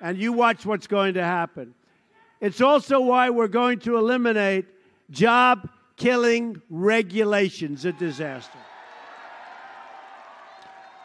and 0.00 0.18
you 0.18 0.32
watch 0.32 0.66
what's 0.66 0.86
going 0.86 1.14
to 1.14 1.22
happen. 1.22 1.74
It's 2.40 2.60
also 2.60 3.00
why 3.00 3.30
we're 3.30 3.48
going 3.48 3.78
to 3.80 3.96
eliminate 3.96 4.66
job 5.10 5.68
killing 5.96 6.60
regulations, 6.68 7.84
a 7.84 7.92
disaster. 7.92 8.58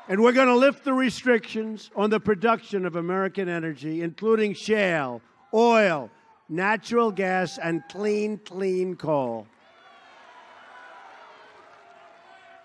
And 0.09 0.21
we're 0.21 0.31
going 0.31 0.47
to 0.47 0.55
lift 0.55 0.83
the 0.83 0.93
restrictions 0.93 1.91
on 1.95 2.09
the 2.09 2.19
production 2.19 2.85
of 2.85 2.95
American 2.95 3.47
energy, 3.47 4.01
including 4.01 4.53
shale, 4.53 5.21
oil, 5.53 6.09
natural 6.49 7.11
gas, 7.11 7.57
and 7.57 7.83
clean, 7.89 8.37
clean 8.37 8.95
coal. 8.95 9.47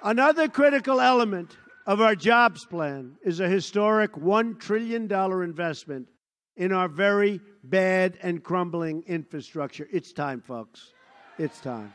Another 0.02 0.48
critical 0.48 1.00
element 1.00 1.56
of 1.86 2.00
our 2.00 2.14
jobs 2.14 2.64
plan 2.64 3.16
is 3.22 3.40
a 3.40 3.48
historic 3.48 4.12
$1 4.12 4.58
trillion 4.58 5.10
investment 5.42 6.08
in 6.56 6.72
our 6.72 6.88
very 6.88 7.40
bad 7.64 8.18
and 8.22 8.42
crumbling 8.42 9.02
infrastructure. 9.06 9.88
It's 9.92 10.12
time, 10.12 10.40
folks. 10.40 10.92
It's 11.38 11.60
time. 11.60 11.92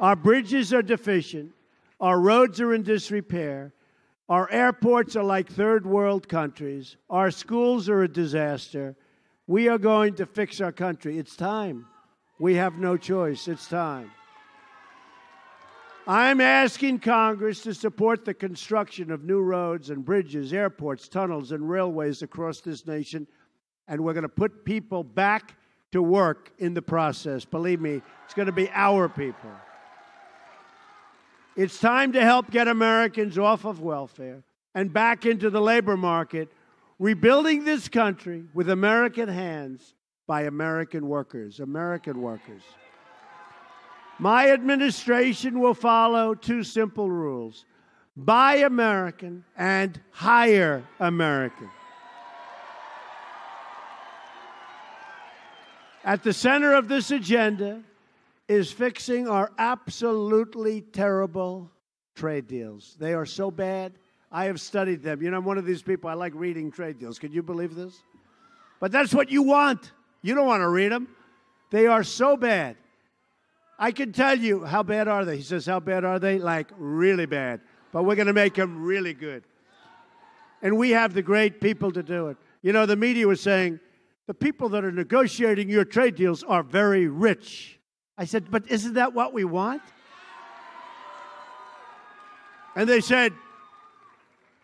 Our 0.00 0.16
bridges 0.16 0.72
are 0.72 0.82
deficient. 0.82 1.52
Our 2.00 2.20
roads 2.20 2.60
are 2.60 2.72
in 2.72 2.82
disrepair. 2.82 3.72
Our 4.28 4.50
airports 4.50 5.16
are 5.16 5.24
like 5.24 5.48
third 5.50 5.86
world 5.86 6.28
countries. 6.28 6.96
Our 7.10 7.30
schools 7.30 7.88
are 7.88 8.02
a 8.02 8.08
disaster. 8.08 8.94
We 9.48 9.68
are 9.68 9.78
going 9.78 10.14
to 10.14 10.26
fix 10.26 10.60
our 10.60 10.70
country. 10.70 11.18
It's 11.18 11.34
time. 11.34 11.86
We 12.38 12.54
have 12.54 12.74
no 12.74 12.96
choice. 12.96 13.48
It's 13.48 13.66
time. 13.66 14.12
I'm 16.06 16.40
asking 16.40 17.00
Congress 17.00 17.62
to 17.62 17.74
support 17.74 18.24
the 18.24 18.32
construction 18.32 19.10
of 19.10 19.24
new 19.24 19.40
roads 19.40 19.90
and 19.90 20.04
bridges, 20.04 20.52
airports, 20.52 21.08
tunnels, 21.08 21.50
and 21.50 21.68
railways 21.68 22.22
across 22.22 22.60
this 22.60 22.86
nation 22.86 23.26
and 23.88 24.04
we're 24.04 24.12
going 24.12 24.22
to 24.22 24.28
put 24.28 24.64
people 24.64 25.02
back 25.02 25.54
to 25.90 26.02
work 26.02 26.52
in 26.58 26.74
the 26.74 26.82
process. 26.82 27.44
Believe 27.44 27.80
me, 27.80 28.02
it's 28.24 28.34
going 28.34 28.46
to 28.46 28.52
be 28.52 28.70
our 28.72 29.08
people. 29.08 29.50
It's 31.56 31.80
time 31.80 32.12
to 32.12 32.22
help 32.22 32.50
get 32.50 32.68
Americans 32.68 33.38
off 33.38 33.64
of 33.64 33.80
welfare 33.80 34.44
and 34.74 34.92
back 34.92 35.26
into 35.26 35.50
the 35.50 35.60
labor 35.60 35.96
market, 35.96 36.52
rebuilding 36.98 37.64
this 37.64 37.88
country 37.88 38.44
with 38.54 38.70
American 38.70 39.28
hands 39.28 39.94
by 40.26 40.42
American 40.42 41.08
workers. 41.08 41.60
American 41.60 42.20
workers. 42.20 42.62
My 44.18 44.50
administration 44.50 45.60
will 45.60 45.74
follow 45.74 46.34
two 46.34 46.64
simple 46.64 47.10
rules 47.10 47.64
buy 48.16 48.56
American 48.56 49.44
and 49.56 50.00
hire 50.10 50.84
American. 50.98 51.70
At 56.04 56.24
the 56.24 56.32
center 56.32 56.74
of 56.74 56.88
this 56.88 57.12
agenda 57.12 57.82
is 58.48 58.72
fixing 58.72 59.28
our 59.28 59.52
absolutely 59.58 60.80
terrible 60.80 61.70
trade 62.16 62.48
deals. 62.48 62.96
They 62.98 63.14
are 63.14 63.26
so 63.26 63.50
bad. 63.50 63.92
I 64.30 64.44
have 64.46 64.60
studied 64.60 65.02
them. 65.02 65.22
You 65.22 65.30
know, 65.30 65.38
I'm 65.38 65.44
one 65.44 65.58
of 65.58 65.64
these 65.64 65.82
people, 65.82 66.10
I 66.10 66.14
like 66.14 66.32
reading 66.34 66.70
trade 66.70 66.98
deals. 66.98 67.18
Can 67.18 67.32
you 67.32 67.42
believe 67.42 67.74
this? 67.74 68.02
But 68.80 68.92
that's 68.92 69.14
what 69.14 69.30
you 69.30 69.42
want. 69.42 69.92
You 70.22 70.34
don't 70.34 70.46
want 70.46 70.60
to 70.60 70.68
read 70.68 70.92
them. 70.92 71.08
They 71.70 71.86
are 71.86 72.02
so 72.02 72.36
bad. 72.36 72.76
I 73.78 73.92
can 73.92 74.12
tell 74.12 74.36
you 74.36 74.64
how 74.64 74.82
bad 74.82 75.08
are 75.08 75.24
they. 75.24 75.36
He 75.36 75.42
says, 75.42 75.66
How 75.66 75.80
bad 75.80 76.04
are 76.04 76.18
they? 76.18 76.38
Like 76.38 76.68
really 76.76 77.26
bad. 77.26 77.60
But 77.92 78.04
we're 78.04 78.16
going 78.16 78.26
to 78.26 78.32
make 78.32 78.54
them 78.54 78.82
really 78.82 79.14
good. 79.14 79.44
And 80.62 80.76
we 80.76 80.90
have 80.90 81.14
the 81.14 81.22
great 81.22 81.60
people 81.60 81.92
to 81.92 82.02
do 82.02 82.28
it. 82.28 82.36
You 82.62 82.72
know, 82.72 82.86
the 82.86 82.96
media 82.96 83.26
was 83.26 83.40
saying, 83.40 83.78
the 84.26 84.34
people 84.34 84.68
that 84.70 84.84
are 84.84 84.92
negotiating 84.92 85.70
your 85.70 85.86
trade 85.86 86.14
deals 86.14 86.42
are 86.42 86.62
very 86.62 87.08
rich. 87.08 87.80
I 88.18 88.26
said, 88.26 88.50
But 88.50 88.70
isn't 88.70 88.94
that 88.94 89.14
what 89.14 89.32
we 89.32 89.44
want? 89.44 89.82
And 92.76 92.88
they 92.88 93.00
said, 93.00 93.32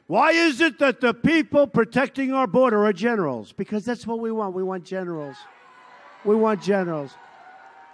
Why 0.06 0.32
is 0.32 0.61
it 0.61 0.78
that 0.80 1.00
the 1.00 1.14
people 1.14 1.66
protecting 1.66 2.32
our 2.32 2.46
border 2.46 2.84
are 2.84 2.92
generals? 2.92 3.52
Because 3.52 3.84
that's 3.84 4.06
what 4.06 4.20
we 4.20 4.30
want. 4.30 4.54
We 4.54 4.62
want 4.62 4.84
generals. 4.84 5.37
We 6.25 6.37
want 6.37 6.62
generals. 6.62 7.14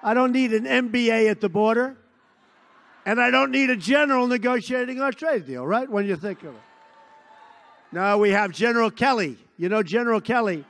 I 0.02 0.14
don't 0.14 0.33
need 0.33 0.52
an 0.52 0.64
MBA 0.64 1.31
at 1.31 1.40
the 1.40 1.49
border, 1.49 1.97
and 3.07 3.21
I 3.21 3.31
don't 3.31 3.50
need 3.50 3.71
a 3.71 3.76
general 3.76 4.26
negotiating 4.26 5.00
our 5.00 5.12
trade 5.12 5.47
deal, 5.47 5.67
right? 5.67 5.88
When 5.88 6.07
you 6.07 6.17
think 6.17 6.43
of 6.43 6.55
it. 6.55 6.62
Now 7.93 8.19
we 8.19 8.31
have 8.31 8.52
General 8.52 8.90
Kelly. 8.90 9.37
You 9.57 9.69
know 9.69 9.83
General 9.83 10.21
Kelly 10.21 10.64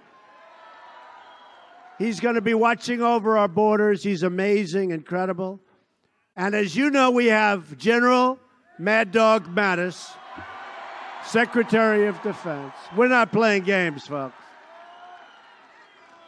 He's 2.00 2.18
going 2.18 2.37
to 2.37 2.40
be 2.40 2.54
watching 2.54 3.02
over 3.02 3.37
our 3.37 3.47
borders. 3.47 4.02
He's 4.02 4.23
amazing, 4.23 4.90
incredible. 4.90 5.61
And 6.35 6.54
as 6.54 6.75
you 6.75 6.88
know, 6.88 7.11
we 7.11 7.26
have 7.26 7.76
General 7.76 8.38
Mad 8.78 9.12
Dog 9.12 9.54
Mattis, 9.54 10.11
Secretary 11.24 12.06
of 12.06 12.20
Defense. 12.22 12.74
We're 12.96 13.08
not 13.08 13.32
playing 13.32 13.64
games, 13.64 14.06
folks. 14.06 14.34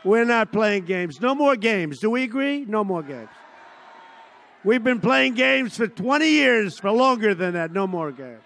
We're 0.05 0.25
not 0.25 0.53
playing 0.53 0.85
games. 0.85 1.21
No 1.21 1.35
more 1.35 1.57
games. 1.57 1.99
Do 2.01 2.11
we 2.11 2.25
agree? 2.25 2.65
No 2.67 2.83
more 2.85 3.03
games. 3.03 3.29
We've 4.65 4.83
been 4.83 5.01
playing 5.01 5.35
games 5.35 5.77
for 5.77 5.89
20 5.89 6.29
years, 6.29 6.79
for 6.79 6.91
longer 6.91 7.35
than 7.35 7.55
that. 7.55 7.73
No 7.73 7.87
more 7.87 8.13
games. 8.13 8.43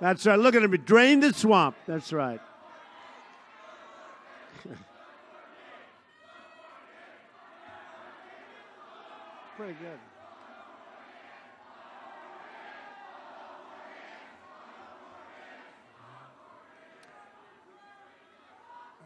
That's 0.00 0.24
right. 0.26 0.38
Look 0.38 0.54
at 0.54 0.62
him. 0.62 0.70
Drain 0.70 1.20
the 1.20 1.32
swamp. 1.32 1.76
That's 1.86 2.12
right. 2.12 2.40
pretty 9.56 9.74
good. 9.74 9.98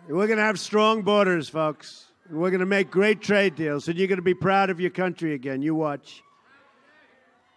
We're 0.09 0.27
going 0.27 0.39
to 0.39 0.45
have 0.45 0.59
strong 0.59 1.03
borders, 1.03 1.49
folks. 1.49 2.07
We're 2.29 2.51
going 2.51 2.61
to 2.61 2.67
make 2.67 2.91
great 2.91 3.21
trade 3.21 3.55
deals, 3.55 3.87
and 3.87 3.97
you're 3.97 4.09
going 4.09 4.19
to 4.19 4.23
be 4.23 4.35
proud 4.35 4.69
of 4.69 4.81
your 4.81 4.91
country 4.91 5.33
again. 5.33 5.63
You 5.63 5.77
watch. 5.77 6.25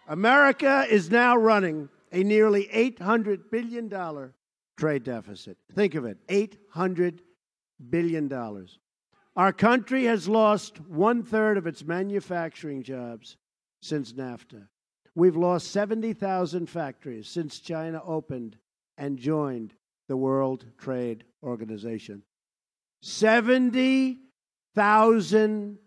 America 0.06 0.86
is 0.88 1.10
now 1.10 1.36
running 1.36 1.88
a 2.12 2.22
nearly 2.22 2.68
$800 2.72 3.50
billion 3.50 4.32
trade 4.76 5.02
deficit. 5.02 5.58
Think 5.74 5.96
of 5.96 6.04
it 6.04 6.18
$800 6.28 7.18
billion. 7.90 8.32
Our 9.34 9.52
country 9.52 10.04
has 10.04 10.28
lost 10.28 10.80
one 10.82 11.24
third 11.24 11.58
of 11.58 11.66
its 11.66 11.84
manufacturing 11.84 12.84
jobs 12.84 13.36
since 13.82 14.12
NAFTA. 14.12 14.68
We've 15.16 15.36
lost 15.36 15.72
70,000 15.72 16.70
factories 16.70 17.28
since 17.28 17.58
China 17.58 18.00
opened 18.04 18.56
and 18.96 19.18
joined 19.18 19.74
the 20.06 20.16
World 20.16 20.64
Trade 20.78 21.24
Organization. 21.42 22.22
70,000 23.00 25.78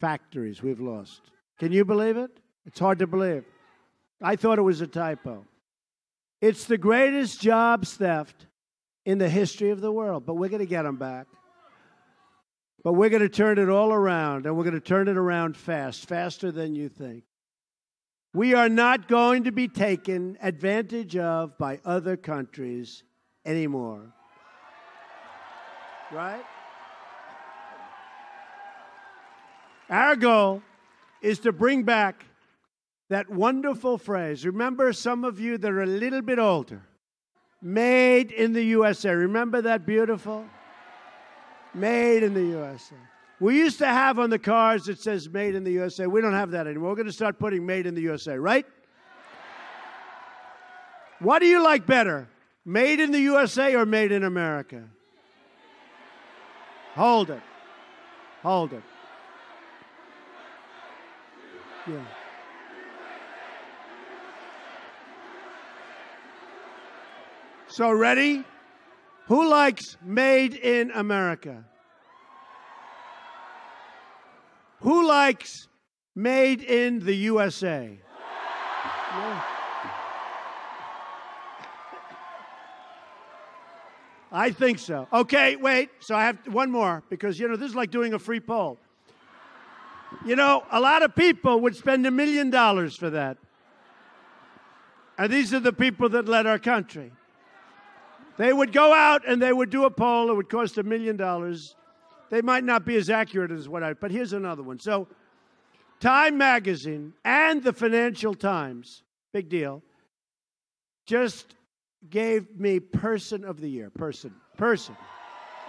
factories 0.00 0.62
we've 0.62 0.80
lost. 0.80 1.20
Can 1.58 1.72
you 1.72 1.84
believe 1.84 2.16
it? 2.16 2.30
It's 2.66 2.78
hard 2.78 2.98
to 3.00 3.06
believe. 3.06 3.44
I 4.22 4.36
thought 4.36 4.58
it 4.58 4.62
was 4.62 4.80
a 4.80 4.86
typo. 4.86 5.44
It's 6.40 6.64
the 6.64 6.78
greatest 6.78 7.40
jobs 7.40 7.94
theft 7.94 8.46
in 9.04 9.18
the 9.18 9.28
history 9.28 9.70
of 9.70 9.80
the 9.80 9.92
world, 9.92 10.26
but 10.26 10.34
we're 10.34 10.48
going 10.48 10.60
to 10.60 10.66
get 10.66 10.82
them 10.82 10.96
back. 10.96 11.26
But 12.82 12.94
we're 12.94 13.10
going 13.10 13.22
to 13.22 13.28
turn 13.28 13.58
it 13.58 13.68
all 13.68 13.92
around, 13.92 14.46
and 14.46 14.56
we're 14.56 14.64
going 14.64 14.74
to 14.74 14.80
turn 14.80 15.08
it 15.08 15.16
around 15.16 15.56
fast, 15.56 16.06
faster 16.06 16.52
than 16.52 16.74
you 16.74 16.88
think. 16.88 17.24
We 18.34 18.54
are 18.54 18.68
not 18.68 19.08
going 19.08 19.44
to 19.44 19.52
be 19.52 19.68
taken 19.68 20.36
advantage 20.42 21.16
of 21.16 21.56
by 21.56 21.80
other 21.84 22.16
countries 22.16 23.04
anymore. 23.44 24.12
Right? 26.12 26.44
Our 29.90 30.16
goal 30.16 30.62
is 31.20 31.40
to 31.40 31.52
bring 31.52 31.82
back 31.82 32.24
that 33.10 33.28
wonderful 33.28 33.98
phrase. 33.98 34.46
Remember, 34.46 34.92
some 34.92 35.24
of 35.24 35.38
you 35.38 35.58
that 35.58 35.70
are 35.70 35.82
a 35.82 35.86
little 35.86 36.22
bit 36.22 36.38
older, 36.38 36.82
made 37.60 38.32
in 38.32 38.52
the 38.52 38.62
USA. 38.62 39.10
Remember 39.10 39.62
that 39.62 39.86
beautiful? 39.86 40.44
Made 41.74 42.22
in 42.22 42.34
the 42.34 42.44
USA. 42.44 42.96
We 43.40 43.56
used 43.56 43.78
to 43.78 43.86
have 43.86 44.18
on 44.18 44.30
the 44.30 44.38
cars 44.38 44.88
it 44.88 45.00
says 45.00 45.28
made 45.28 45.54
in 45.54 45.64
the 45.64 45.72
USA. 45.72 46.06
We 46.06 46.20
don't 46.20 46.32
have 46.32 46.52
that 46.52 46.66
anymore. 46.66 46.90
We're 46.90 46.96
going 46.96 47.06
to 47.06 47.12
start 47.12 47.38
putting 47.38 47.66
made 47.66 47.86
in 47.86 47.94
the 47.94 48.00
USA, 48.02 48.38
right? 48.38 48.64
What 51.18 51.40
do 51.40 51.46
you 51.46 51.62
like 51.62 51.86
better? 51.86 52.28
Made 52.64 53.00
in 53.00 53.10
the 53.10 53.20
USA 53.20 53.74
or 53.74 53.84
made 53.84 54.12
in 54.12 54.24
America? 54.24 54.84
Hold 56.94 57.30
it. 57.30 57.42
Hold 58.42 58.72
it. 58.72 58.82
Yeah. 61.88 62.04
So, 67.66 67.90
ready? 67.90 68.44
Who 69.26 69.48
likes 69.48 69.96
made 70.04 70.54
in 70.54 70.92
America? 70.92 71.64
Who 74.80 75.06
likes 75.08 75.66
made 76.14 76.62
in 76.62 77.00
the 77.00 77.14
USA? 77.14 77.98
Yeah. 79.16 79.53
I 84.34 84.50
think 84.50 84.80
so. 84.80 85.06
Okay, 85.12 85.54
wait. 85.54 85.90
So 86.00 86.16
I 86.16 86.24
have 86.24 86.38
one 86.48 86.68
more 86.68 87.04
because, 87.08 87.38
you 87.38 87.46
know, 87.46 87.54
this 87.54 87.70
is 87.70 87.76
like 87.76 87.92
doing 87.92 88.14
a 88.14 88.18
free 88.18 88.40
poll. 88.40 88.78
You 90.26 90.34
know, 90.34 90.64
a 90.72 90.80
lot 90.80 91.04
of 91.04 91.14
people 91.14 91.60
would 91.60 91.76
spend 91.76 92.04
a 92.04 92.10
million 92.10 92.50
dollars 92.50 92.96
for 92.96 93.10
that. 93.10 93.38
And 95.16 95.32
these 95.32 95.54
are 95.54 95.60
the 95.60 95.72
people 95.72 96.08
that 96.08 96.26
led 96.26 96.46
our 96.46 96.58
country. 96.58 97.12
They 98.36 98.52
would 98.52 98.72
go 98.72 98.92
out 98.92 99.22
and 99.24 99.40
they 99.40 99.52
would 99.52 99.70
do 99.70 99.84
a 99.84 99.90
poll. 99.90 100.28
It 100.30 100.34
would 100.34 100.48
cost 100.48 100.78
a 100.78 100.82
million 100.82 101.16
dollars. 101.16 101.76
They 102.28 102.42
might 102.42 102.64
not 102.64 102.84
be 102.84 102.96
as 102.96 103.10
accurate 103.10 103.52
as 103.52 103.68
what 103.68 103.84
I, 103.84 103.92
but 103.92 104.10
here's 104.10 104.32
another 104.32 104.64
one. 104.64 104.80
So, 104.80 105.06
Time 106.00 106.36
Magazine 106.36 107.12
and 107.24 107.62
the 107.62 107.72
Financial 107.72 108.34
Times, 108.34 109.04
big 109.32 109.48
deal, 109.48 109.80
just 111.06 111.54
gave 112.10 112.58
me 112.58 112.80
Person 112.80 113.44
of 113.44 113.60
the 113.60 113.68
Year. 113.68 113.90
Person. 113.90 114.34
Person. 114.56 114.96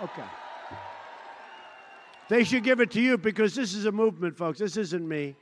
Okay. 0.03 0.23
They 2.27 2.43
should 2.43 2.63
give 2.63 2.79
it 2.79 2.91
to 2.91 3.01
you 3.01 3.17
because 3.17 3.53
this 3.55 3.73
is 3.73 3.85
a 3.85 3.91
movement, 3.91 4.37
folks. 4.37 4.59
This 4.59 4.77
isn't 4.77 5.07
me. 5.07 5.35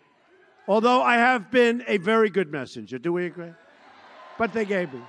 Although 0.67 1.01
I 1.01 1.15
have 1.15 1.51
been 1.51 1.83
a 1.87 1.97
very 1.97 2.29
good 2.29 2.51
messenger. 2.51 2.97
Do 2.97 3.13
we 3.13 3.25
agree? 3.25 3.53
But 4.37 4.53
they 4.53 4.65
gave 4.65 4.93
me. 4.93 5.01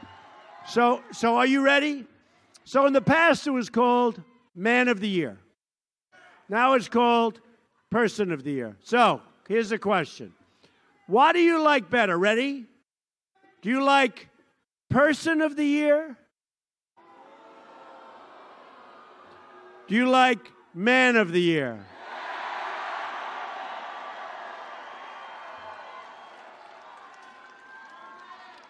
So, 0.67 1.03
so 1.13 1.37
are 1.37 1.47
you 1.47 1.63
ready? 1.63 2.07
So 2.65 2.87
in 2.87 2.93
the 2.93 3.03
past, 3.03 3.47
it 3.47 3.51
was 3.51 3.69
called 3.69 4.23
Man 4.55 4.89
of 4.89 5.01
the 5.01 5.09
Year. 5.09 5.39
Now 6.49 6.75
it's 6.75 6.89
called 6.89 7.41
Person 7.91 8.33
of 8.33 8.45
the 8.45 8.53
Year. 8.53 8.77
So 8.83 9.21
here's 9.49 9.69
the 9.69 9.79
question 9.79 10.33
What 11.07 11.33
do 11.33 11.41
you 11.41 11.61
like 11.63 11.91
better? 11.91 12.17
Ready? 12.19 12.67
Do 13.63 13.71
you 13.71 13.83
like 13.83 14.29
Person 14.91 15.41
of 15.41 15.57
the 15.57 15.65
Year? 15.65 16.17
Do 19.89 19.95
you 19.95 20.09
like 20.09 20.53
Man 20.75 21.17
of 21.17 21.33
the 21.33 21.41
Year? 21.41 21.85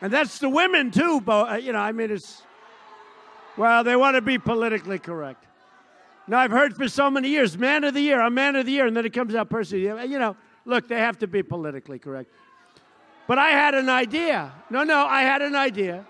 And 0.01 0.13
that's 0.13 0.39
the 0.39 0.51
women 0.51 0.91
too, 0.91 1.23
but 1.23 1.51
uh, 1.51 1.55
you 1.57 1.73
know, 1.73 1.79
I 1.79 1.93
mean, 1.93 2.11
it's 2.11 2.43
well, 3.57 3.83
they 3.85 3.97
want 3.97 4.17
to 4.17 4.21
be 4.21 4.37
politically 4.37 4.99
correct. 4.99 5.47
Now 6.27 6.41
I've 6.41 6.51
heard 6.51 6.77
for 6.77 6.89
so 6.89 7.11
many 7.11 7.29
years, 7.29 7.57
man 7.57 7.85
of 7.85 7.95
the 7.95 8.01
year, 8.01 8.21
I'm 8.21 8.35
man 8.35 8.57
of 8.57 8.67
the 8.67 8.73
year, 8.73 8.87
and 8.87 8.95
then 8.95 9.07
it 9.07 9.13
comes 9.15 9.35
out 9.35 9.49
person. 9.49 9.79
You 9.79 10.19
know, 10.19 10.37
look, 10.67 10.89
they 10.89 10.99
have 10.99 11.19
to 11.21 11.27
be 11.27 11.43
politically 11.43 11.99
correct. 11.99 12.31
But 13.27 13.39
I 13.39 13.51
had 13.51 13.75
an 13.75 13.89
idea. 13.89 14.53
No, 14.71 14.85
no, 14.85 15.07
I 15.07 15.23
had 15.23 15.43
an 15.43 15.55
idea. 15.55 16.05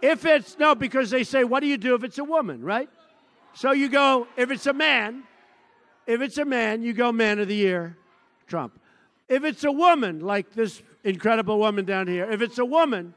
If 0.00 0.24
it's 0.24 0.58
no, 0.58 0.74
because 0.74 1.10
they 1.10 1.24
say, 1.24 1.44
what 1.44 1.60
do 1.60 1.66
you 1.66 1.78
do 1.78 1.94
if 1.94 2.04
it's 2.04 2.18
a 2.18 2.24
woman, 2.24 2.62
right? 2.62 2.90
So 3.54 3.72
you 3.72 3.88
go, 3.88 4.26
if 4.36 4.50
it's 4.50 4.66
a 4.66 4.72
man, 4.72 5.22
if 6.06 6.20
it's 6.20 6.38
a 6.38 6.44
man, 6.44 6.82
you 6.82 6.92
go 6.92 7.12
man 7.12 7.38
of 7.38 7.48
the 7.48 7.54
year, 7.54 7.96
Trump. 8.46 8.78
If 9.28 9.44
it's 9.44 9.64
a 9.64 9.72
woman, 9.72 10.20
like 10.20 10.52
this 10.52 10.82
incredible 11.04 11.58
woman 11.58 11.84
down 11.84 12.06
here, 12.06 12.30
if 12.30 12.42
it's 12.42 12.58
a 12.58 12.64
woman, 12.64 13.14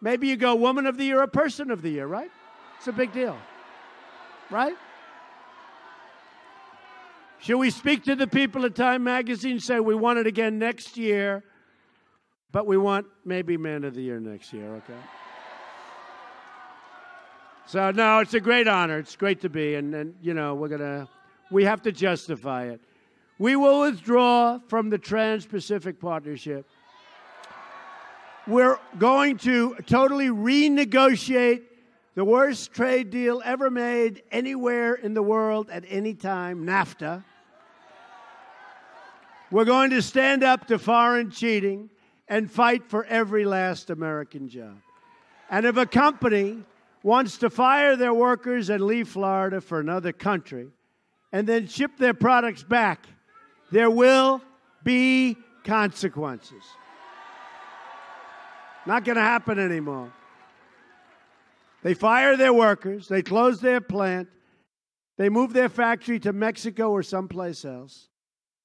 Maybe 0.00 0.28
you 0.28 0.36
go 0.36 0.54
woman 0.54 0.86
of 0.86 0.96
the 0.96 1.04
year 1.04 1.20
or 1.20 1.26
person 1.26 1.70
of 1.70 1.82
the 1.82 1.90
year, 1.90 2.06
right? 2.06 2.30
It's 2.78 2.88
a 2.88 2.92
big 2.92 3.12
deal, 3.12 3.36
right? 4.48 4.74
Should 7.40 7.58
we 7.58 7.70
speak 7.70 8.04
to 8.04 8.16
the 8.16 8.26
people 8.26 8.64
at 8.64 8.74
Time 8.74 9.04
Magazine, 9.04 9.52
and 9.52 9.62
say 9.62 9.78
we 9.80 9.94
want 9.94 10.18
it 10.18 10.26
again 10.26 10.58
next 10.58 10.96
year, 10.96 11.44
but 12.52 12.66
we 12.66 12.76
want 12.76 13.06
maybe 13.24 13.56
Man 13.56 13.84
of 13.84 13.94
the 13.94 14.02
Year 14.02 14.20
next 14.20 14.52
year, 14.52 14.74
okay? 14.76 15.00
So, 17.66 17.90
no, 17.90 18.18
it's 18.18 18.34
a 18.34 18.40
great 18.40 18.66
honor. 18.66 18.98
It's 18.98 19.14
great 19.14 19.40
to 19.42 19.48
be, 19.48 19.76
and, 19.76 19.94
and 19.94 20.14
you 20.20 20.34
know, 20.34 20.54
we're 20.54 20.76
to, 20.76 21.08
we 21.50 21.64
have 21.64 21.82
to 21.82 21.92
justify 21.92 22.64
it. 22.64 22.80
We 23.38 23.56
will 23.56 23.80
withdraw 23.80 24.58
from 24.68 24.90
the 24.90 24.98
Trans 24.98 25.46
Pacific 25.46 26.00
Partnership 26.00 26.66
we're 28.46 28.78
going 28.98 29.38
to 29.38 29.76
totally 29.86 30.28
renegotiate 30.28 31.62
the 32.14 32.24
worst 32.24 32.72
trade 32.72 33.10
deal 33.10 33.40
ever 33.44 33.70
made 33.70 34.22
anywhere 34.32 34.94
in 34.94 35.14
the 35.14 35.22
world 35.22 35.70
at 35.70 35.84
any 35.88 36.14
time, 36.14 36.66
NAFTA. 36.66 37.22
We're 39.50 39.64
going 39.64 39.90
to 39.90 40.02
stand 40.02 40.42
up 40.42 40.66
to 40.66 40.78
foreign 40.78 41.30
cheating 41.30 41.90
and 42.30 42.50
fight 42.50 42.84
for 42.88 43.04
every 43.06 43.44
last 43.44 43.90
American 43.90 44.48
job. 44.48 44.76
And 45.50 45.66
if 45.66 45.76
a 45.76 45.84
company 45.84 46.62
wants 47.02 47.38
to 47.38 47.50
fire 47.50 47.96
their 47.96 48.14
workers 48.14 48.70
and 48.70 48.82
leave 48.82 49.08
Florida 49.08 49.60
for 49.60 49.80
another 49.80 50.12
country 50.12 50.68
and 51.32 51.46
then 51.46 51.66
ship 51.66 51.90
their 51.98 52.14
products 52.14 52.62
back, 52.62 53.04
there 53.72 53.90
will 53.90 54.40
be 54.84 55.36
consequences. 55.64 56.62
Not 58.86 59.04
going 59.04 59.16
to 59.16 59.22
happen 59.22 59.58
anymore. 59.58 60.12
They 61.82 61.94
fire 61.94 62.36
their 62.36 62.52
workers, 62.52 63.08
they 63.08 63.22
close 63.22 63.60
their 63.60 63.80
plant, 63.80 64.28
they 65.16 65.30
move 65.30 65.52
their 65.52 65.68
factory 65.68 66.20
to 66.20 66.32
Mexico 66.32 66.90
or 66.90 67.02
someplace 67.02 67.64
else. 67.64 68.08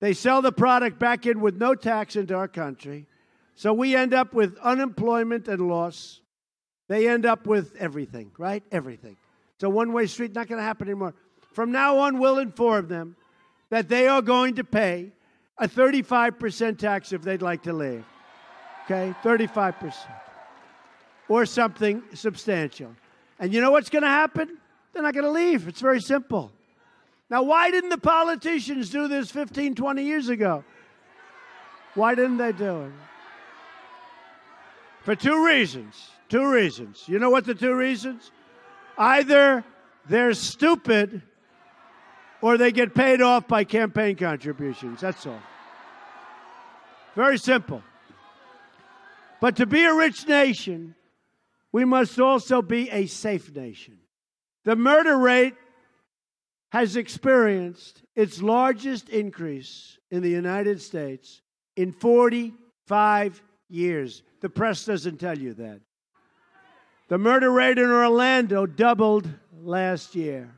They 0.02 0.14
sell 0.14 0.42
the 0.42 0.52
product 0.52 1.00
back 1.00 1.26
in 1.26 1.40
with 1.40 1.56
no 1.56 1.74
tax 1.74 2.16
into 2.16 2.36
our 2.36 2.50
country. 2.50 3.08
So 3.56 3.74
we 3.74 3.96
end 3.96 4.14
up 4.14 4.34
with 4.34 4.58
unemployment 4.60 5.48
and 5.48 5.68
loss. 5.68 6.22
They 6.88 7.08
end 7.08 7.26
up 7.26 7.48
with 7.48 7.76
everything, 7.78 8.32
right? 8.38 8.64
Everything. 8.72 9.18
It's 9.56 9.64
a 9.64 9.70
one 9.70 9.94
way 9.94 10.06
street, 10.08 10.36
not 10.36 10.48
going 10.48 10.60
to 10.60 10.64
happen 10.64 10.88
anymore. 10.88 11.16
from 11.54 11.72
now 11.72 12.00
on, 12.00 12.20
we'll 12.20 12.40
inform 12.40 12.90
them 12.90 13.16
that 13.70 13.88
they 13.88 14.08
are 14.08 14.22
going 14.22 14.56
to 14.56 14.64
pay 14.64 15.12
a 15.58 15.68
35% 15.68 16.78
tax 16.78 17.14
if 17.14 17.22
they'd 17.22 17.42
like 17.42 17.64
to 17.64 17.74
leave. 17.74 18.04
Okay? 18.84 19.16
35%. 19.24 19.94
Or 21.30 21.46
something 21.46 22.04
substantial. 22.14 22.94
And 23.40 23.54
you 23.54 23.62
know 23.62 23.72
what's 23.72 23.90
going 23.90 24.04
to 24.04 24.10
happen? 24.10 24.58
They're 24.94 25.02
not 25.02 25.14
going 25.14 25.26
to 25.26 25.32
leave. 25.32 25.68
It's 25.68 25.82
very 25.82 26.02
simple. 26.02 26.52
Now, 27.30 27.42
why 27.44 27.72
didn't 27.72 27.90
the 27.90 27.98
politicians 27.98 28.90
do 28.90 29.08
this 29.08 29.32
15, 29.32 29.76
20 29.76 30.04
years 30.04 30.30
ago? 30.30 30.64
Why 31.96 32.14
didn't 32.14 32.38
they 32.38 32.52
do 32.52 32.84
it? 32.84 32.92
For 35.06 35.16
two 35.16 35.46
reasons. 35.46 36.10
Two 36.30 36.52
reasons. 36.52 37.04
You 37.08 37.20
know 37.20 37.30
what 37.30 37.46
the 37.46 37.54
two 37.54 37.76
reasons? 37.76 38.32
Either 38.98 39.64
they're 40.10 40.34
stupid 40.34 41.22
or 42.42 42.58
they 42.58 42.72
get 42.72 42.96
paid 42.96 43.22
off 43.22 43.48
by 43.48 43.66
campaign 43.66 44.16
contributions. 44.16 45.02
That's 45.02 45.28
all. 45.28 45.40
Very 47.16 47.38
simple. 47.38 47.84
But 49.40 49.58
to 49.58 49.68
be 49.68 49.86
a 49.86 49.94
rich 49.94 50.28
nation, 50.28 50.96
we 51.72 51.86
must 51.86 52.20
also 52.20 52.64
be 52.64 52.90
a 52.90 53.06
safe 53.06 53.56
nation. 53.56 54.00
The 54.64 54.76
murder 54.76 55.20
rate 55.20 55.54
has 56.72 56.96
experienced 56.96 58.02
its 58.16 58.42
largest 58.42 59.10
increase 59.10 60.00
in 60.10 60.24
the 60.24 60.32
United 60.32 60.82
States 60.82 61.44
in 61.76 61.92
45 61.92 63.44
years. 63.70 64.24
The 64.42 64.50
press 64.50 64.86
doesn't 64.86 65.20
tell 65.20 65.38
you 65.38 65.54
that. 65.56 65.82
The 67.08 67.18
murder 67.18 67.52
rate 67.52 67.78
in 67.78 67.90
Orlando 67.90 68.66
doubled 68.66 69.30
last 69.62 70.16
year. 70.16 70.50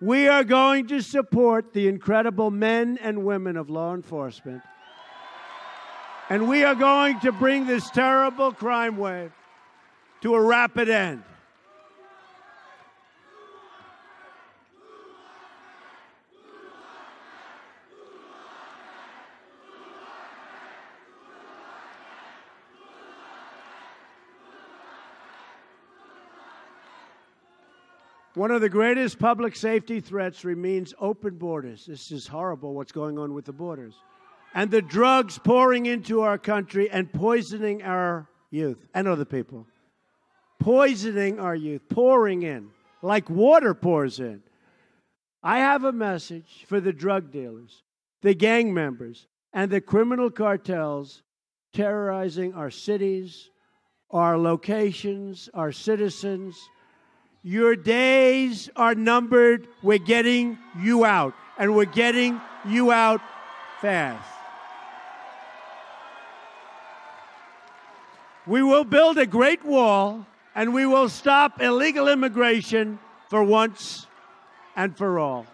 We 0.00 0.28
are 0.28 0.44
going 0.44 0.88
to 0.88 1.00
support 1.00 1.72
the 1.72 1.88
incredible 1.88 2.50
men 2.50 2.98
and 3.00 3.24
women 3.24 3.56
of 3.56 3.70
law 3.70 3.94
enforcement. 3.94 4.62
And 6.28 6.48
we 6.48 6.64
are 6.64 6.74
going 6.74 7.20
to 7.20 7.32
bring 7.32 7.66
this 7.66 7.88
terrible 7.90 8.52
crime 8.52 8.96
wave 8.96 9.32
to 10.22 10.34
a 10.34 10.40
rapid 10.40 10.88
end. 10.88 11.22
One 28.34 28.50
of 28.50 28.62
the 28.62 28.68
greatest 28.70 29.18
public 29.18 29.54
safety 29.54 30.00
threats 30.00 30.44
remains 30.44 30.94
open 30.98 31.36
borders. 31.36 31.84
This 31.86 32.10
is 32.10 32.26
horrible 32.26 32.74
what's 32.74 32.92
going 32.92 33.18
on 33.18 33.34
with 33.34 33.44
the 33.44 33.52
borders. 33.52 33.94
And 34.54 34.70
the 34.70 34.82
drugs 34.82 35.38
pouring 35.38 35.86
into 35.86 36.22
our 36.22 36.38
country 36.38 36.90
and 36.90 37.12
poisoning 37.12 37.82
our 37.82 38.28
youth 38.50 38.86
and 38.94 39.06
other 39.06 39.26
people. 39.26 39.66
Poisoning 40.58 41.40
our 41.40 41.54
youth, 41.54 41.82
pouring 41.90 42.42
in 42.42 42.70
like 43.02 43.28
water 43.28 43.74
pours 43.74 44.20
in. 44.20 44.42
I 45.42 45.58
have 45.58 45.84
a 45.84 45.92
message 45.92 46.64
for 46.68 46.80
the 46.80 46.92
drug 46.92 47.32
dealers, 47.32 47.82
the 48.22 48.34
gang 48.34 48.72
members, 48.72 49.26
and 49.52 49.70
the 49.70 49.80
criminal 49.80 50.30
cartels 50.30 51.22
terrorizing 51.74 52.54
our 52.54 52.70
cities, 52.70 53.50
our 54.10 54.38
locations, 54.38 55.50
our 55.52 55.72
citizens 55.72 56.56
your 57.42 57.76
days 57.76 58.70
are 58.76 58.94
numbered. 58.94 59.66
We're 59.82 59.98
getting 59.98 60.58
you 60.80 61.04
out, 61.04 61.34
and 61.58 61.74
we're 61.74 61.84
getting 61.84 62.40
you 62.66 62.92
out 62.92 63.20
fast. 63.80 64.28
We 68.46 68.62
will 68.62 68.84
build 68.84 69.18
a 69.18 69.26
great 69.26 69.64
wall, 69.64 70.26
and 70.54 70.74
we 70.74 70.86
will 70.86 71.08
stop 71.08 71.60
illegal 71.60 72.08
immigration 72.08 72.98
for 73.30 73.42
once 73.42 74.06
and 74.76 74.96
for 74.96 75.18
all. 75.18 75.46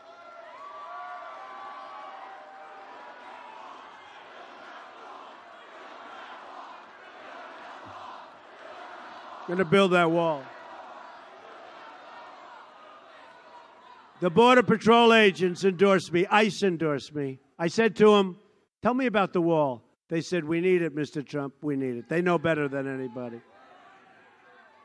going 9.49 9.57
to 9.57 9.65
build 9.65 9.93
that 9.93 10.11
wall. 10.11 10.43
The 14.21 14.31
Border 14.31 14.65
Patrol 14.65 15.15
agents 15.15 15.65
endorsed 15.65 16.13
me. 16.13 16.27
ICE 16.29 16.65
endorsed 16.65 17.15
me. 17.15 17.39
I 17.59 17.69
said 17.69 17.95
to 17.97 18.17
them, 18.17 18.37
Tell 18.83 18.95
me 18.95 19.07
about 19.07 19.33
the 19.33 19.41
wall. 19.41 19.83
They 20.09 20.21
said, 20.21 20.45
We 20.45 20.61
need 20.61 20.83
it, 20.83 20.95
Mr. 20.95 21.25
Trump. 21.25 21.55
We 21.63 21.77
need 21.77 21.97
it. 21.97 22.09
They 22.09 22.21
know 22.21 22.39
better 22.39 22.69
than 22.69 22.93
anybody. 22.93 23.41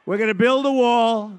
We're 0.06 0.18
going 0.18 0.28
to 0.28 0.36
build 0.36 0.66
a 0.66 0.72
wall. 0.72 1.34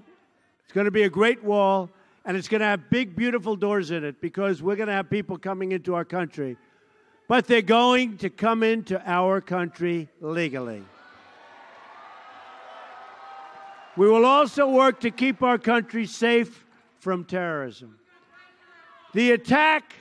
It's 0.65 0.73
going 0.73 0.87
to 0.87 0.91
be 0.91 1.03
a 1.03 1.11
great 1.11 1.45
wall, 1.45 1.91
and 2.25 2.37
it's 2.37 2.49
going 2.49 2.63
to 2.63 2.67
have 2.67 2.91
big, 2.91 3.15
beautiful 3.15 3.55
doors 3.55 3.91
in 3.91 4.03
it 4.03 4.21
because 4.21 4.63
we're 4.63 4.77
going 4.77 4.89
to 4.89 4.95
have 4.95 5.11
people 5.11 5.37
coming 5.39 5.73
into 5.73 5.95
our 5.95 6.05
country. 6.05 6.57
But 7.29 7.47
they're 7.47 7.63
going 7.63 8.19
to 8.19 8.31
come 8.31 8.63
into 8.63 9.01
our 9.09 9.41
country 9.41 10.09
legally. 10.21 10.83
We 13.97 14.09
will 14.09 14.25
also 14.25 14.69
work 14.69 15.01
to 15.01 15.11
keep 15.11 15.43
our 15.43 15.59
country 15.59 16.07
safe 16.07 16.65
from 17.05 17.23
terrorism. 17.23 17.99
The 19.13 19.33
attack 19.33 19.93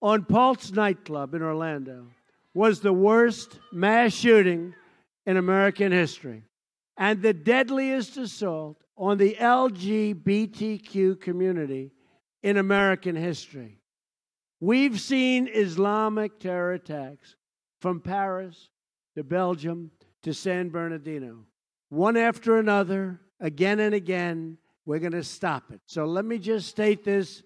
on 0.00 0.24
Pulse 0.24 0.70
nightclub 0.70 1.34
in 1.34 1.42
Orlando 1.42 2.06
was 2.54 2.78
the 2.78 2.92
worst 2.92 3.58
mass 3.72 4.12
shooting 4.12 4.72
in 5.26 5.36
American 5.36 5.90
history 5.90 6.44
and 6.96 7.20
the 7.20 7.34
deadliest 7.34 8.16
assault 8.16 8.76
on 8.96 9.18
the 9.18 9.34
LGBTQ 9.40 11.20
community 11.20 11.90
in 12.44 12.58
American 12.58 13.16
history. 13.16 13.80
We've 14.60 15.00
seen 15.00 15.48
Islamic 15.52 16.38
terror 16.38 16.74
attacks 16.74 17.34
from 17.80 18.00
Paris 18.00 18.68
to 19.16 19.24
Belgium 19.24 19.90
to 20.22 20.32
San 20.32 20.68
Bernardino, 20.68 21.44
one 21.88 22.16
after 22.16 22.58
another, 22.58 23.20
again 23.40 23.80
and 23.80 23.96
again, 23.96 24.58
we're 24.90 24.98
going 24.98 25.12
to 25.12 25.22
stop 25.22 25.70
it. 25.70 25.80
So 25.86 26.04
let 26.04 26.24
me 26.24 26.36
just 26.36 26.66
state 26.66 27.04
this 27.04 27.44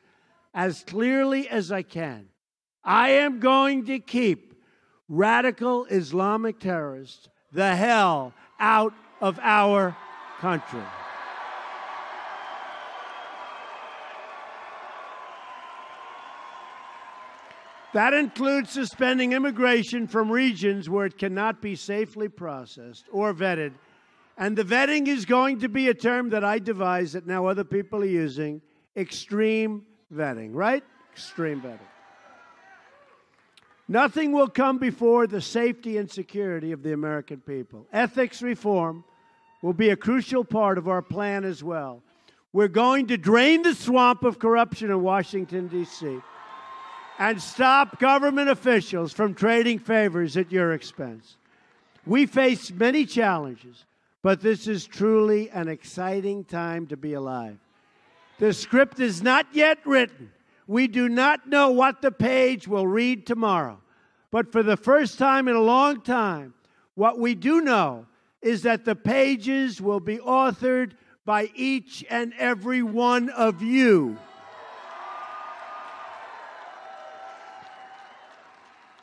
as 0.55 0.83
clearly 0.83 1.47
as 1.47 1.71
I 1.71 1.83
can. 1.83 2.29
I 2.83 3.11
am 3.11 3.39
going 3.39 3.85
to 3.85 3.99
keep 3.99 4.55
radical 5.11 5.85
Islamic 5.85 6.59
terrorists 6.59 7.29
the 7.53 7.77
hell 7.77 8.33
out 8.59 8.95
of 9.21 9.39
our 9.43 9.95
country. 10.39 10.81
That 17.93 18.15
includes 18.15 18.71
suspending 18.71 19.35
immigration 19.35 20.07
from 20.07 20.33
regions 20.33 20.89
where 20.89 21.05
it 21.05 21.19
cannot 21.19 21.61
be 21.61 21.77
safely 21.77 22.31
processed 22.31 23.05
or 23.13 23.35
vetted 23.35 23.75
and 24.37 24.57
the 24.57 24.65
vetting 24.65 25.07
is 25.07 25.25
going 25.25 25.61
to 25.61 25.69
be 25.69 25.89
a 25.89 25.95
term 25.95 26.31
that 26.31 26.45
I 26.45 26.59
devised 26.59 27.15
that 27.15 27.27
now 27.27 27.47
other 27.47 27.65
people 27.65 28.03
are 28.03 28.07
using 28.07 28.61
extreme 28.97 29.87
vetting, 30.13 30.51
right? 30.53 30.83
Extreme 31.13 31.63
vetting. 31.63 31.79
Nothing 33.87 34.33
will 34.33 34.49
come 34.49 34.79
before 34.79 35.27
the 35.27 35.41
safety 35.41 35.99
and 35.99 36.11
security 36.11 36.73
of 36.73 36.83
the 36.83 36.93
American 36.93 37.41
people. 37.41 37.87
Ethics 37.93 38.41
reform 38.41 39.05
will 39.63 39.75
be 39.75 39.91
a 39.91 39.97
crucial 39.97 40.45
part 40.45 40.79
of 40.79 40.89
our 40.89 41.03
plan 41.03 41.45
as 41.45 41.63
well. 41.63 42.03
We're 42.53 42.69
going 42.69 43.09
to 43.09 43.17
drain 43.17 43.63
the 43.63 43.75
swamp 43.75 44.25
of 44.25 44.39
corruption 44.39 44.91
in 44.91 45.03
Washington, 45.03 45.69
D.C., 45.69 46.21
and 47.19 47.41
stop 47.41 48.01
government 48.01 48.49
officials 48.49 49.13
from 49.13 49.35
trading 49.35 49.79
favors 49.79 50.37
at 50.37 50.51
your 50.51 50.73
expense. 50.73 51.37
We 52.07 52.27
face 52.27 52.73
many 52.73 53.07
challenges 53.07 53.85
but 54.25 54.41
this 54.41 54.67
is 54.67 54.87
truly 54.87 55.51
an 55.51 55.69
exciting 55.69 56.45
time 56.45 56.87
to 56.87 56.97
be 56.97 57.13
alive. 57.13 57.59
The 58.39 58.55
script 58.55 58.99
is 58.99 59.23
not 59.23 59.47
yet 59.53 59.77
written. 59.85 60.33
We 60.67 60.87
do 60.87 61.11
not 61.11 61.47
know 61.47 61.73
what 61.73 62.01
the 62.01 62.11
page 62.11 62.67
will 62.67 62.87
read 62.87 63.27
tomorrow. 63.27 63.83
But 64.31 64.51
for 64.51 64.63
the 64.63 64.79
first 64.79 65.19
time 65.19 65.47
in 65.47 65.55
a 65.55 65.61
long 65.61 66.01
time, 66.01 66.55
what 66.95 67.19
we 67.19 67.35
do 67.35 67.61
know 67.61 68.07
is 68.41 68.63
that 68.63 68.87
the 68.87 68.97
pages 68.97 69.83
will 69.83 70.01
be 70.01 70.17
authored 70.17 70.93
by 71.27 71.51
each 71.55 72.03
and 72.09 72.33
every 72.39 72.83
one 72.83 73.29
of 73.29 73.61
you. 73.61 74.17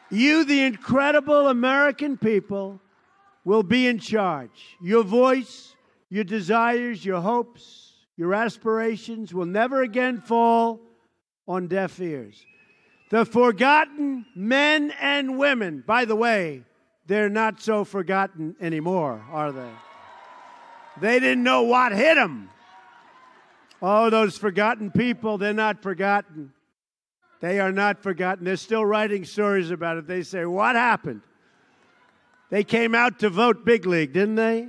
You, 0.10 0.45
the 0.45 0.63
incredible 0.63 1.47
American 1.47 2.17
people, 2.17 2.81
will 3.43 3.63
be 3.63 3.88
in 3.88 3.99
charge. 3.99 4.77
Your 4.82 5.04
voice, 5.04 5.75
your 6.10 6.23
desires, 6.23 7.04
your 7.04 7.21
hopes, 7.21 7.93
your 8.17 8.34
aspirations 8.34 9.34
will 9.34 9.45
never 9.45 9.82
again 9.82 10.19
fall 10.19 10.80
on 11.47 11.67
deaf 11.67 11.99
ears. 11.99 12.45
The 13.10 13.25
forgotten 13.25 14.25
men 14.36 14.93
and 15.01 15.38
women, 15.38 15.84
by 15.86 16.06
the 16.06 16.15
way, 16.15 16.63
they're 17.08 17.30
not 17.30 17.62
so 17.62 17.84
forgotten 17.84 18.56
anymore, 18.62 19.25
are 19.32 19.51
they? 19.51 19.71
They 20.99 21.19
didn't 21.19 21.43
know 21.43 21.63
what 21.63 21.91
hit 21.91 22.15
them. 22.15 22.49
Oh, 23.82 24.10
those 24.10 24.38
forgotten 24.38 24.91
people, 24.91 25.38
they're 25.38 25.54
not 25.54 25.82
forgotten. 25.82 26.54
They 27.39 27.60
are 27.60 27.71
not 27.71 28.04
forgotten. 28.04 28.45
They're 28.45 28.56
still 28.56 28.86
writing 28.86 29.25
stories 29.25 29.71
about 29.71 29.97
it. 29.97 30.08
They 30.08 30.21
say, 30.21 30.45
What 30.45 30.75
happened? 30.75 31.21
They 32.51 32.65
came 32.65 32.93
out 32.93 33.17
to 33.19 33.29
vote 33.29 33.65
big 33.65 33.85
league, 33.85 34.11
didn't 34.11 34.35
they? 34.35 34.67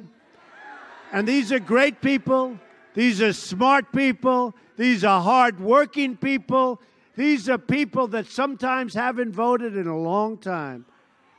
And 1.13 1.29
these 1.29 1.51
are 1.53 1.59
great 1.59 2.01
people. 2.01 2.59
These 2.95 3.21
are 3.21 3.33
smart 3.33 3.93
people. 3.93 4.55
These 4.77 5.05
are 5.05 5.21
hard-working 5.21 6.17
people. 6.17 6.81
These 7.17 7.49
are 7.49 7.59
people 7.59 8.07
that 8.09 8.27
sometimes 8.27 8.95
haven't 8.95 9.33
voted 9.33 9.77
in 9.77 9.89
a 9.89 9.99
long 9.99 10.39
time. 10.39 10.87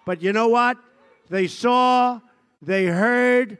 But 0.05 0.21
you 0.21 0.33
know 0.33 0.49
what? 0.49 0.77
They 1.29 1.47
saw, 1.47 2.19
they 2.61 2.87
heard, 2.87 3.57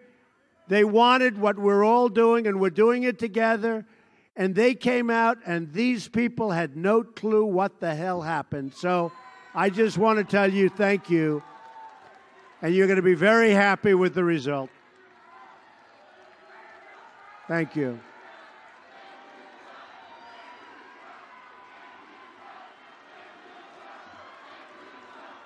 they 0.68 0.84
wanted 0.84 1.38
what 1.40 1.58
we're 1.58 1.86
all 1.86 2.10
doing, 2.10 2.48
and 2.48 2.60
we're 2.60 2.70
doing 2.70 3.04
it 3.04 3.18
together. 3.18 3.86
And 4.36 4.54
they 4.54 4.76
came 4.76 5.10
out, 5.10 5.38
and 5.46 5.72
these 5.72 6.10
people 6.10 6.52
had 6.52 6.76
no 6.76 7.02
clue 7.02 7.46
what 7.46 7.80
the 7.80 7.96
hell 7.96 8.22
happened. 8.22 8.74
So 8.74 9.14
I 9.56 9.70
just 9.70 9.98
want 9.98 10.20
to 10.20 10.26
tell 10.26 10.52
you 10.52 10.68
thank 10.68 11.10
you. 11.10 11.42
And 12.64 12.74
you're 12.74 12.88
going 12.88 12.96
to 12.96 13.04
be 13.04 13.14
very 13.14 13.52
happy 13.52 13.94
with 13.94 14.14
the 14.14 14.24
result. 14.24 14.70
Thank 17.50 17.76
you. 17.76 18.00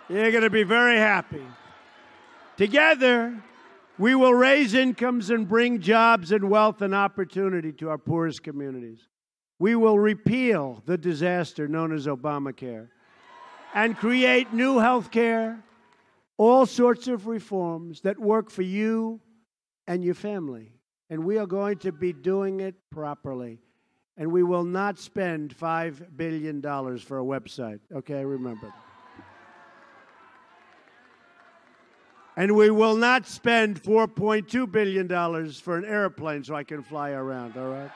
You're 0.07 0.29
going 0.29 0.43
to 0.43 0.51
be 0.51 0.61
very 0.61 0.97
happy. 0.97 1.41
Together, 2.55 3.35
we 3.97 4.13
will 4.13 4.35
raise 4.35 4.75
incomes 4.75 5.31
and 5.31 5.47
bring 5.47 5.81
jobs 5.81 6.31
and 6.31 6.51
wealth 6.51 6.83
and 6.83 6.93
opportunity 6.93 7.73
to 7.73 7.89
our 7.89 7.97
poorest 7.97 8.43
communities. 8.43 8.99
We 9.57 9.75
will 9.75 9.97
repeal 9.97 10.83
the 10.85 10.99
disaster 10.99 11.67
known 11.67 11.91
as 11.91 12.05
Obamacare 12.05 12.89
and 13.73 13.97
create 13.97 14.53
new 14.53 14.77
health 14.77 15.09
care, 15.09 15.63
all 16.37 16.65
sorts 16.65 17.07
of 17.07 17.27
reforms 17.27 18.01
that 18.01 18.19
work 18.19 18.49
for 18.49 18.61
you 18.61 19.19
and 19.87 20.03
your 20.03 20.13
family. 20.13 20.71
And 21.09 21.23
we 21.23 21.37
are 21.37 21.47
going 21.47 21.77
to 21.79 21.91
be 21.91 22.13
doing 22.13 22.59
it 22.59 22.75
properly. 22.91 23.59
And 24.17 24.31
we 24.31 24.43
will 24.43 24.63
not 24.63 24.99
spend 24.99 25.55
$5 25.55 26.17
billion 26.17 26.61
for 26.61 27.19
a 27.19 27.23
website. 27.23 27.79
Okay, 27.93 28.25
remember. 28.25 28.73
And 32.35 32.55
we 32.55 32.69
will 32.69 32.95
not 32.95 33.25
spend 33.25 33.81
$4.2 33.81 34.71
billion 34.71 35.07
for 35.53 35.77
an 35.77 35.85
airplane 35.85 36.43
so 36.43 36.55
I 36.55 36.63
can 36.63 36.83
fly 36.83 37.11
around, 37.11 37.57
all 37.57 37.69
right? 37.69 37.91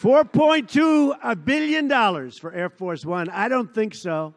$4.2 0.00 1.44
billion 1.44 2.30
for 2.30 2.52
Air 2.52 2.68
Force 2.68 3.04
One. 3.04 3.28
I 3.30 3.48
don't 3.48 3.72
think 3.72 3.94
so. 3.94 4.34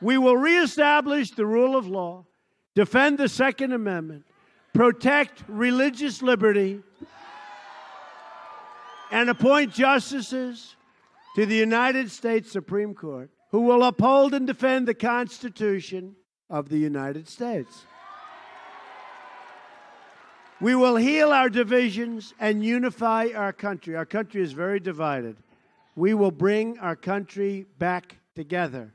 We 0.00 0.18
will 0.18 0.36
reestablish 0.36 1.30
the 1.32 1.46
rule 1.46 1.76
of 1.76 1.88
law, 1.88 2.26
defend 2.74 3.18
the 3.18 3.28
Second 3.28 3.72
Amendment, 3.72 4.24
protect 4.72 5.42
religious 5.48 6.22
liberty, 6.22 6.80
and 9.10 9.30
appoint 9.30 9.72
justices 9.72 10.76
to 11.34 11.46
the 11.46 11.56
United 11.56 12.10
States 12.10 12.50
Supreme 12.52 12.94
Court 12.94 13.30
who 13.50 13.62
will 13.62 13.82
uphold 13.84 14.34
and 14.34 14.46
defend 14.46 14.86
the 14.86 14.94
Constitution 14.94 16.14
of 16.50 16.68
the 16.68 16.78
United 16.78 17.28
States. 17.28 17.86
We 20.60 20.74
will 20.74 20.96
heal 20.96 21.30
our 21.30 21.48
divisions 21.48 22.34
and 22.40 22.64
unify 22.64 23.28
our 23.34 23.52
country. 23.52 23.94
Our 23.94 24.04
country 24.04 24.42
is 24.42 24.52
very 24.52 24.80
divided. 24.80 25.36
We 25.94 26.14
will 26.14 26.30
bring 26.30 26.78
our 26.78 26.96
country 26.96 27.66
back 27.78 28.16
together. 28.34 28.92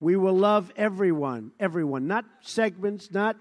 We 0.00 0.16
will 0.16 0.36
love 0.36 0.72
everyone, 0.76 1.52
everyone, 1.58 2.06
not 2.06 2.24
segments, 2.40 3.10
not 3.10 3.36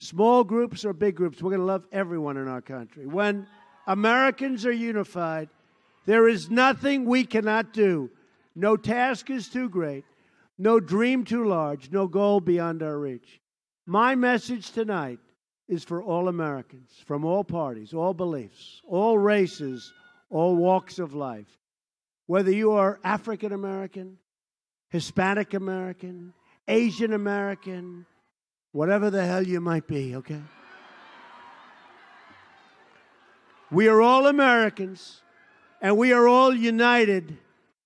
small 0.00 0.44
groups 0.44 0.84
or 0.84 0.92
big 0.92 1.14
groups. 1.14 1.40
We're 1.40 1.50
going 1.50 1.60
to 1.60 1.66
love 1.66 1.84
everyone 1.92 2.36
in 2.36 2.48
our 2.48 2.60
country. 2.60 3.06
When 3.06 3.46
Americans 3.86 4.66
are 4.66 4.72
unified, 4.72 5.48
there 6.06 6.28
is 6.28 6.50
nothing 6.50 7.04
we 7.04 7.24
cannot 7.24 7.72
do. 7.72 8.10
No 8.56 8.76
task 8.76 9.30
is 9.30 9.48
too 9.48 9.68
great. 9.68 10.04
No 10.58 10.78
dream 10.78 11.24
too 11.24 11.44
large, 11.44 11.90
no 11.90 12.06
goal 12.06 12.40
beyond 12.40 12.82
our 12.82 12.98
reach. 12.98 13.40
My 13.86 14.14
message 14.14 14.70
tonight 14.70 15.18
is 15.68 15.82
for 15.82 16.02
all 16.02 16.28
Americans, 16.28 16.90
from 17.06 17.24
all 17.24 17.42
parties, 17.42 17.92
all 17.92 18.14
beliefs, 18.14 18.80
all 18.86 19.18
races, 19.18 19.92
all 20.30 20.54
walks 20.54 20.98
of 20.98 21.14
life. 21.14 21.58
Whether 22.26 22.52
you 22.52 22.72
are 22.72 23.00
African 23.02 23.52
American, 23.52 24.18
Hispanic 24.94 25.54
American, 25.54 26.32
Asian 26.68 27.14
American, 27.14 28.06
whatever 28.70 29.10
the 29.10 29.26
hell 29.26 29.44
you 29.44 29.60
might 29.60 29.88
be, 29.88 30.14
okay? 30.14 30.40
We 33.72 33.88
are 33.88 34.00
all 34.00 34.28
Americans, 34.28 35.20
and 35.82 35.98
we 35.98 36.12
are 36.12 36.28
all 36.28 36.54
united 36.54 37.36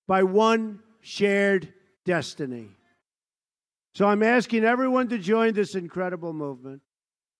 by 0.07 0.23
one 0.23 0.81
shared 1.01 1.73
destiny. 2.05 2.68
So 3.94 4.07
I'm 4.07 4.23
asking 4.23 4.64
everyone 4.64 5.09
to 5.09 5.16
join 5.16 5.55
this 5.55 5.77
incredible 5.77 6.35
movement. 6.35 6.83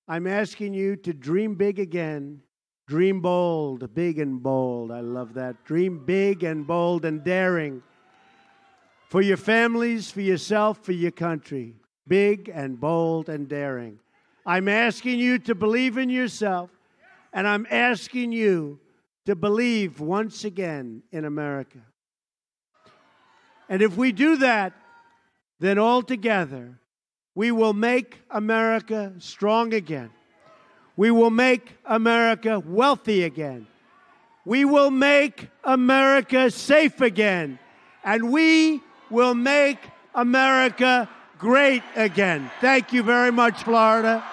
I'm 0.09 0.27
asking 0.27 0.73
you 0.73 0.97
to 0.97 1.13
dream 1.13 1.57
big 1.57 1.79
again. 1.79 2.41
Dream 2.87 3.21
bold, 3.21 3.95
big 3.95 4.19
and 4.19 4.43
bold. 4.43 4.91
I 4.91 5.01
love 5.01 5.35
that. 5.35 5.63
Dream 5.67 6.07
big 6.07 6.43
and 6.43 6.67
bold 6.67 7.05
and 7.05 7.23
daring 7.23 7.83
for 9.09 9.23
your 9.23 9.37
families, 9.37 10.11
for 10.11 10.21
yourself, 10.21 10.85
for 10.85 10.93
your 10.93 11.11
country. 11.11 11.75
Big 12.07 12.51
and 12.55 12.79
bold 12.79 13.29
and 13.29 13.49
daring. 13.49 13.99
I'm 14.47 14.69
asking 14.69 15.19
you 15.19 15.39
to 15.41 15.55
believe 15.55 15.99
in 15.99 16.09
yourself, 16.09 16.71
and 17.33 17.47
I'm 17.47 17.67
asking 17.71 18.33
you 18.33 18.79
to 19.27 19.35
believe 19.35 20.01
once 20.01 20.45
again 20.45 21.03
in 21.13 21.25
America. 21.25 21.81
And 23.69 23.83
if 23.83 23.97
we 23.97 24.13
do 24.13 24.37
that, 24.37 24.73
then 25.61 25.79
all 25.79 26.03
together 26.03 26.79
we 27.35 27.51
will 27.51 27.75
make 27.75 28.21
America 28.31 29.13
strong 29.19 29.75
again. 29.75 30.11
We 30.97 31.11
will 31.11 31.31
make 31.31 31.77
America 31.85 32.59
wealthy 32.59 33.25
again. 33.25 33.67
We 34.45 34.65
will 34.65 34.91
make 34.91 35.49
America 35.63 36.51
safe 36.51 37.01
again. 37.01 37.59
And 38.03 38.33
we 38.33 38.83
will 39.11 39.35
make 39.35 39.79
America 40.15 41.09
great 41.39 41.83
again. 41.97 42.51
Thank 42.61 42.93
you 42.93 43.03
very 43.03 43.31
much, 43.31 43.63
Florida. 43.63 44.25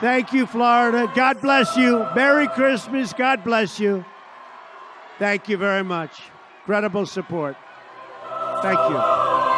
Thank 0.00 0.32
you, 0.32 0.46
Florida. 0.46 1.12
God 1.14 1.42
bless 1.42 1.76
you. 1.76 2.06
Merry 2.14 2.48
Christmas. 2.48 3.12
God 3.12 3.44
bless 3.44 3.78
you. 3.78 4.04
Thank 5.18 5.48
you 5.48 5.58
very 5.58 5.84
much. 5.84 6.22
Incredible 6.62 7.04
support. 7.04 7.56
Thank 8.62 8.78
you. 8.90 9.49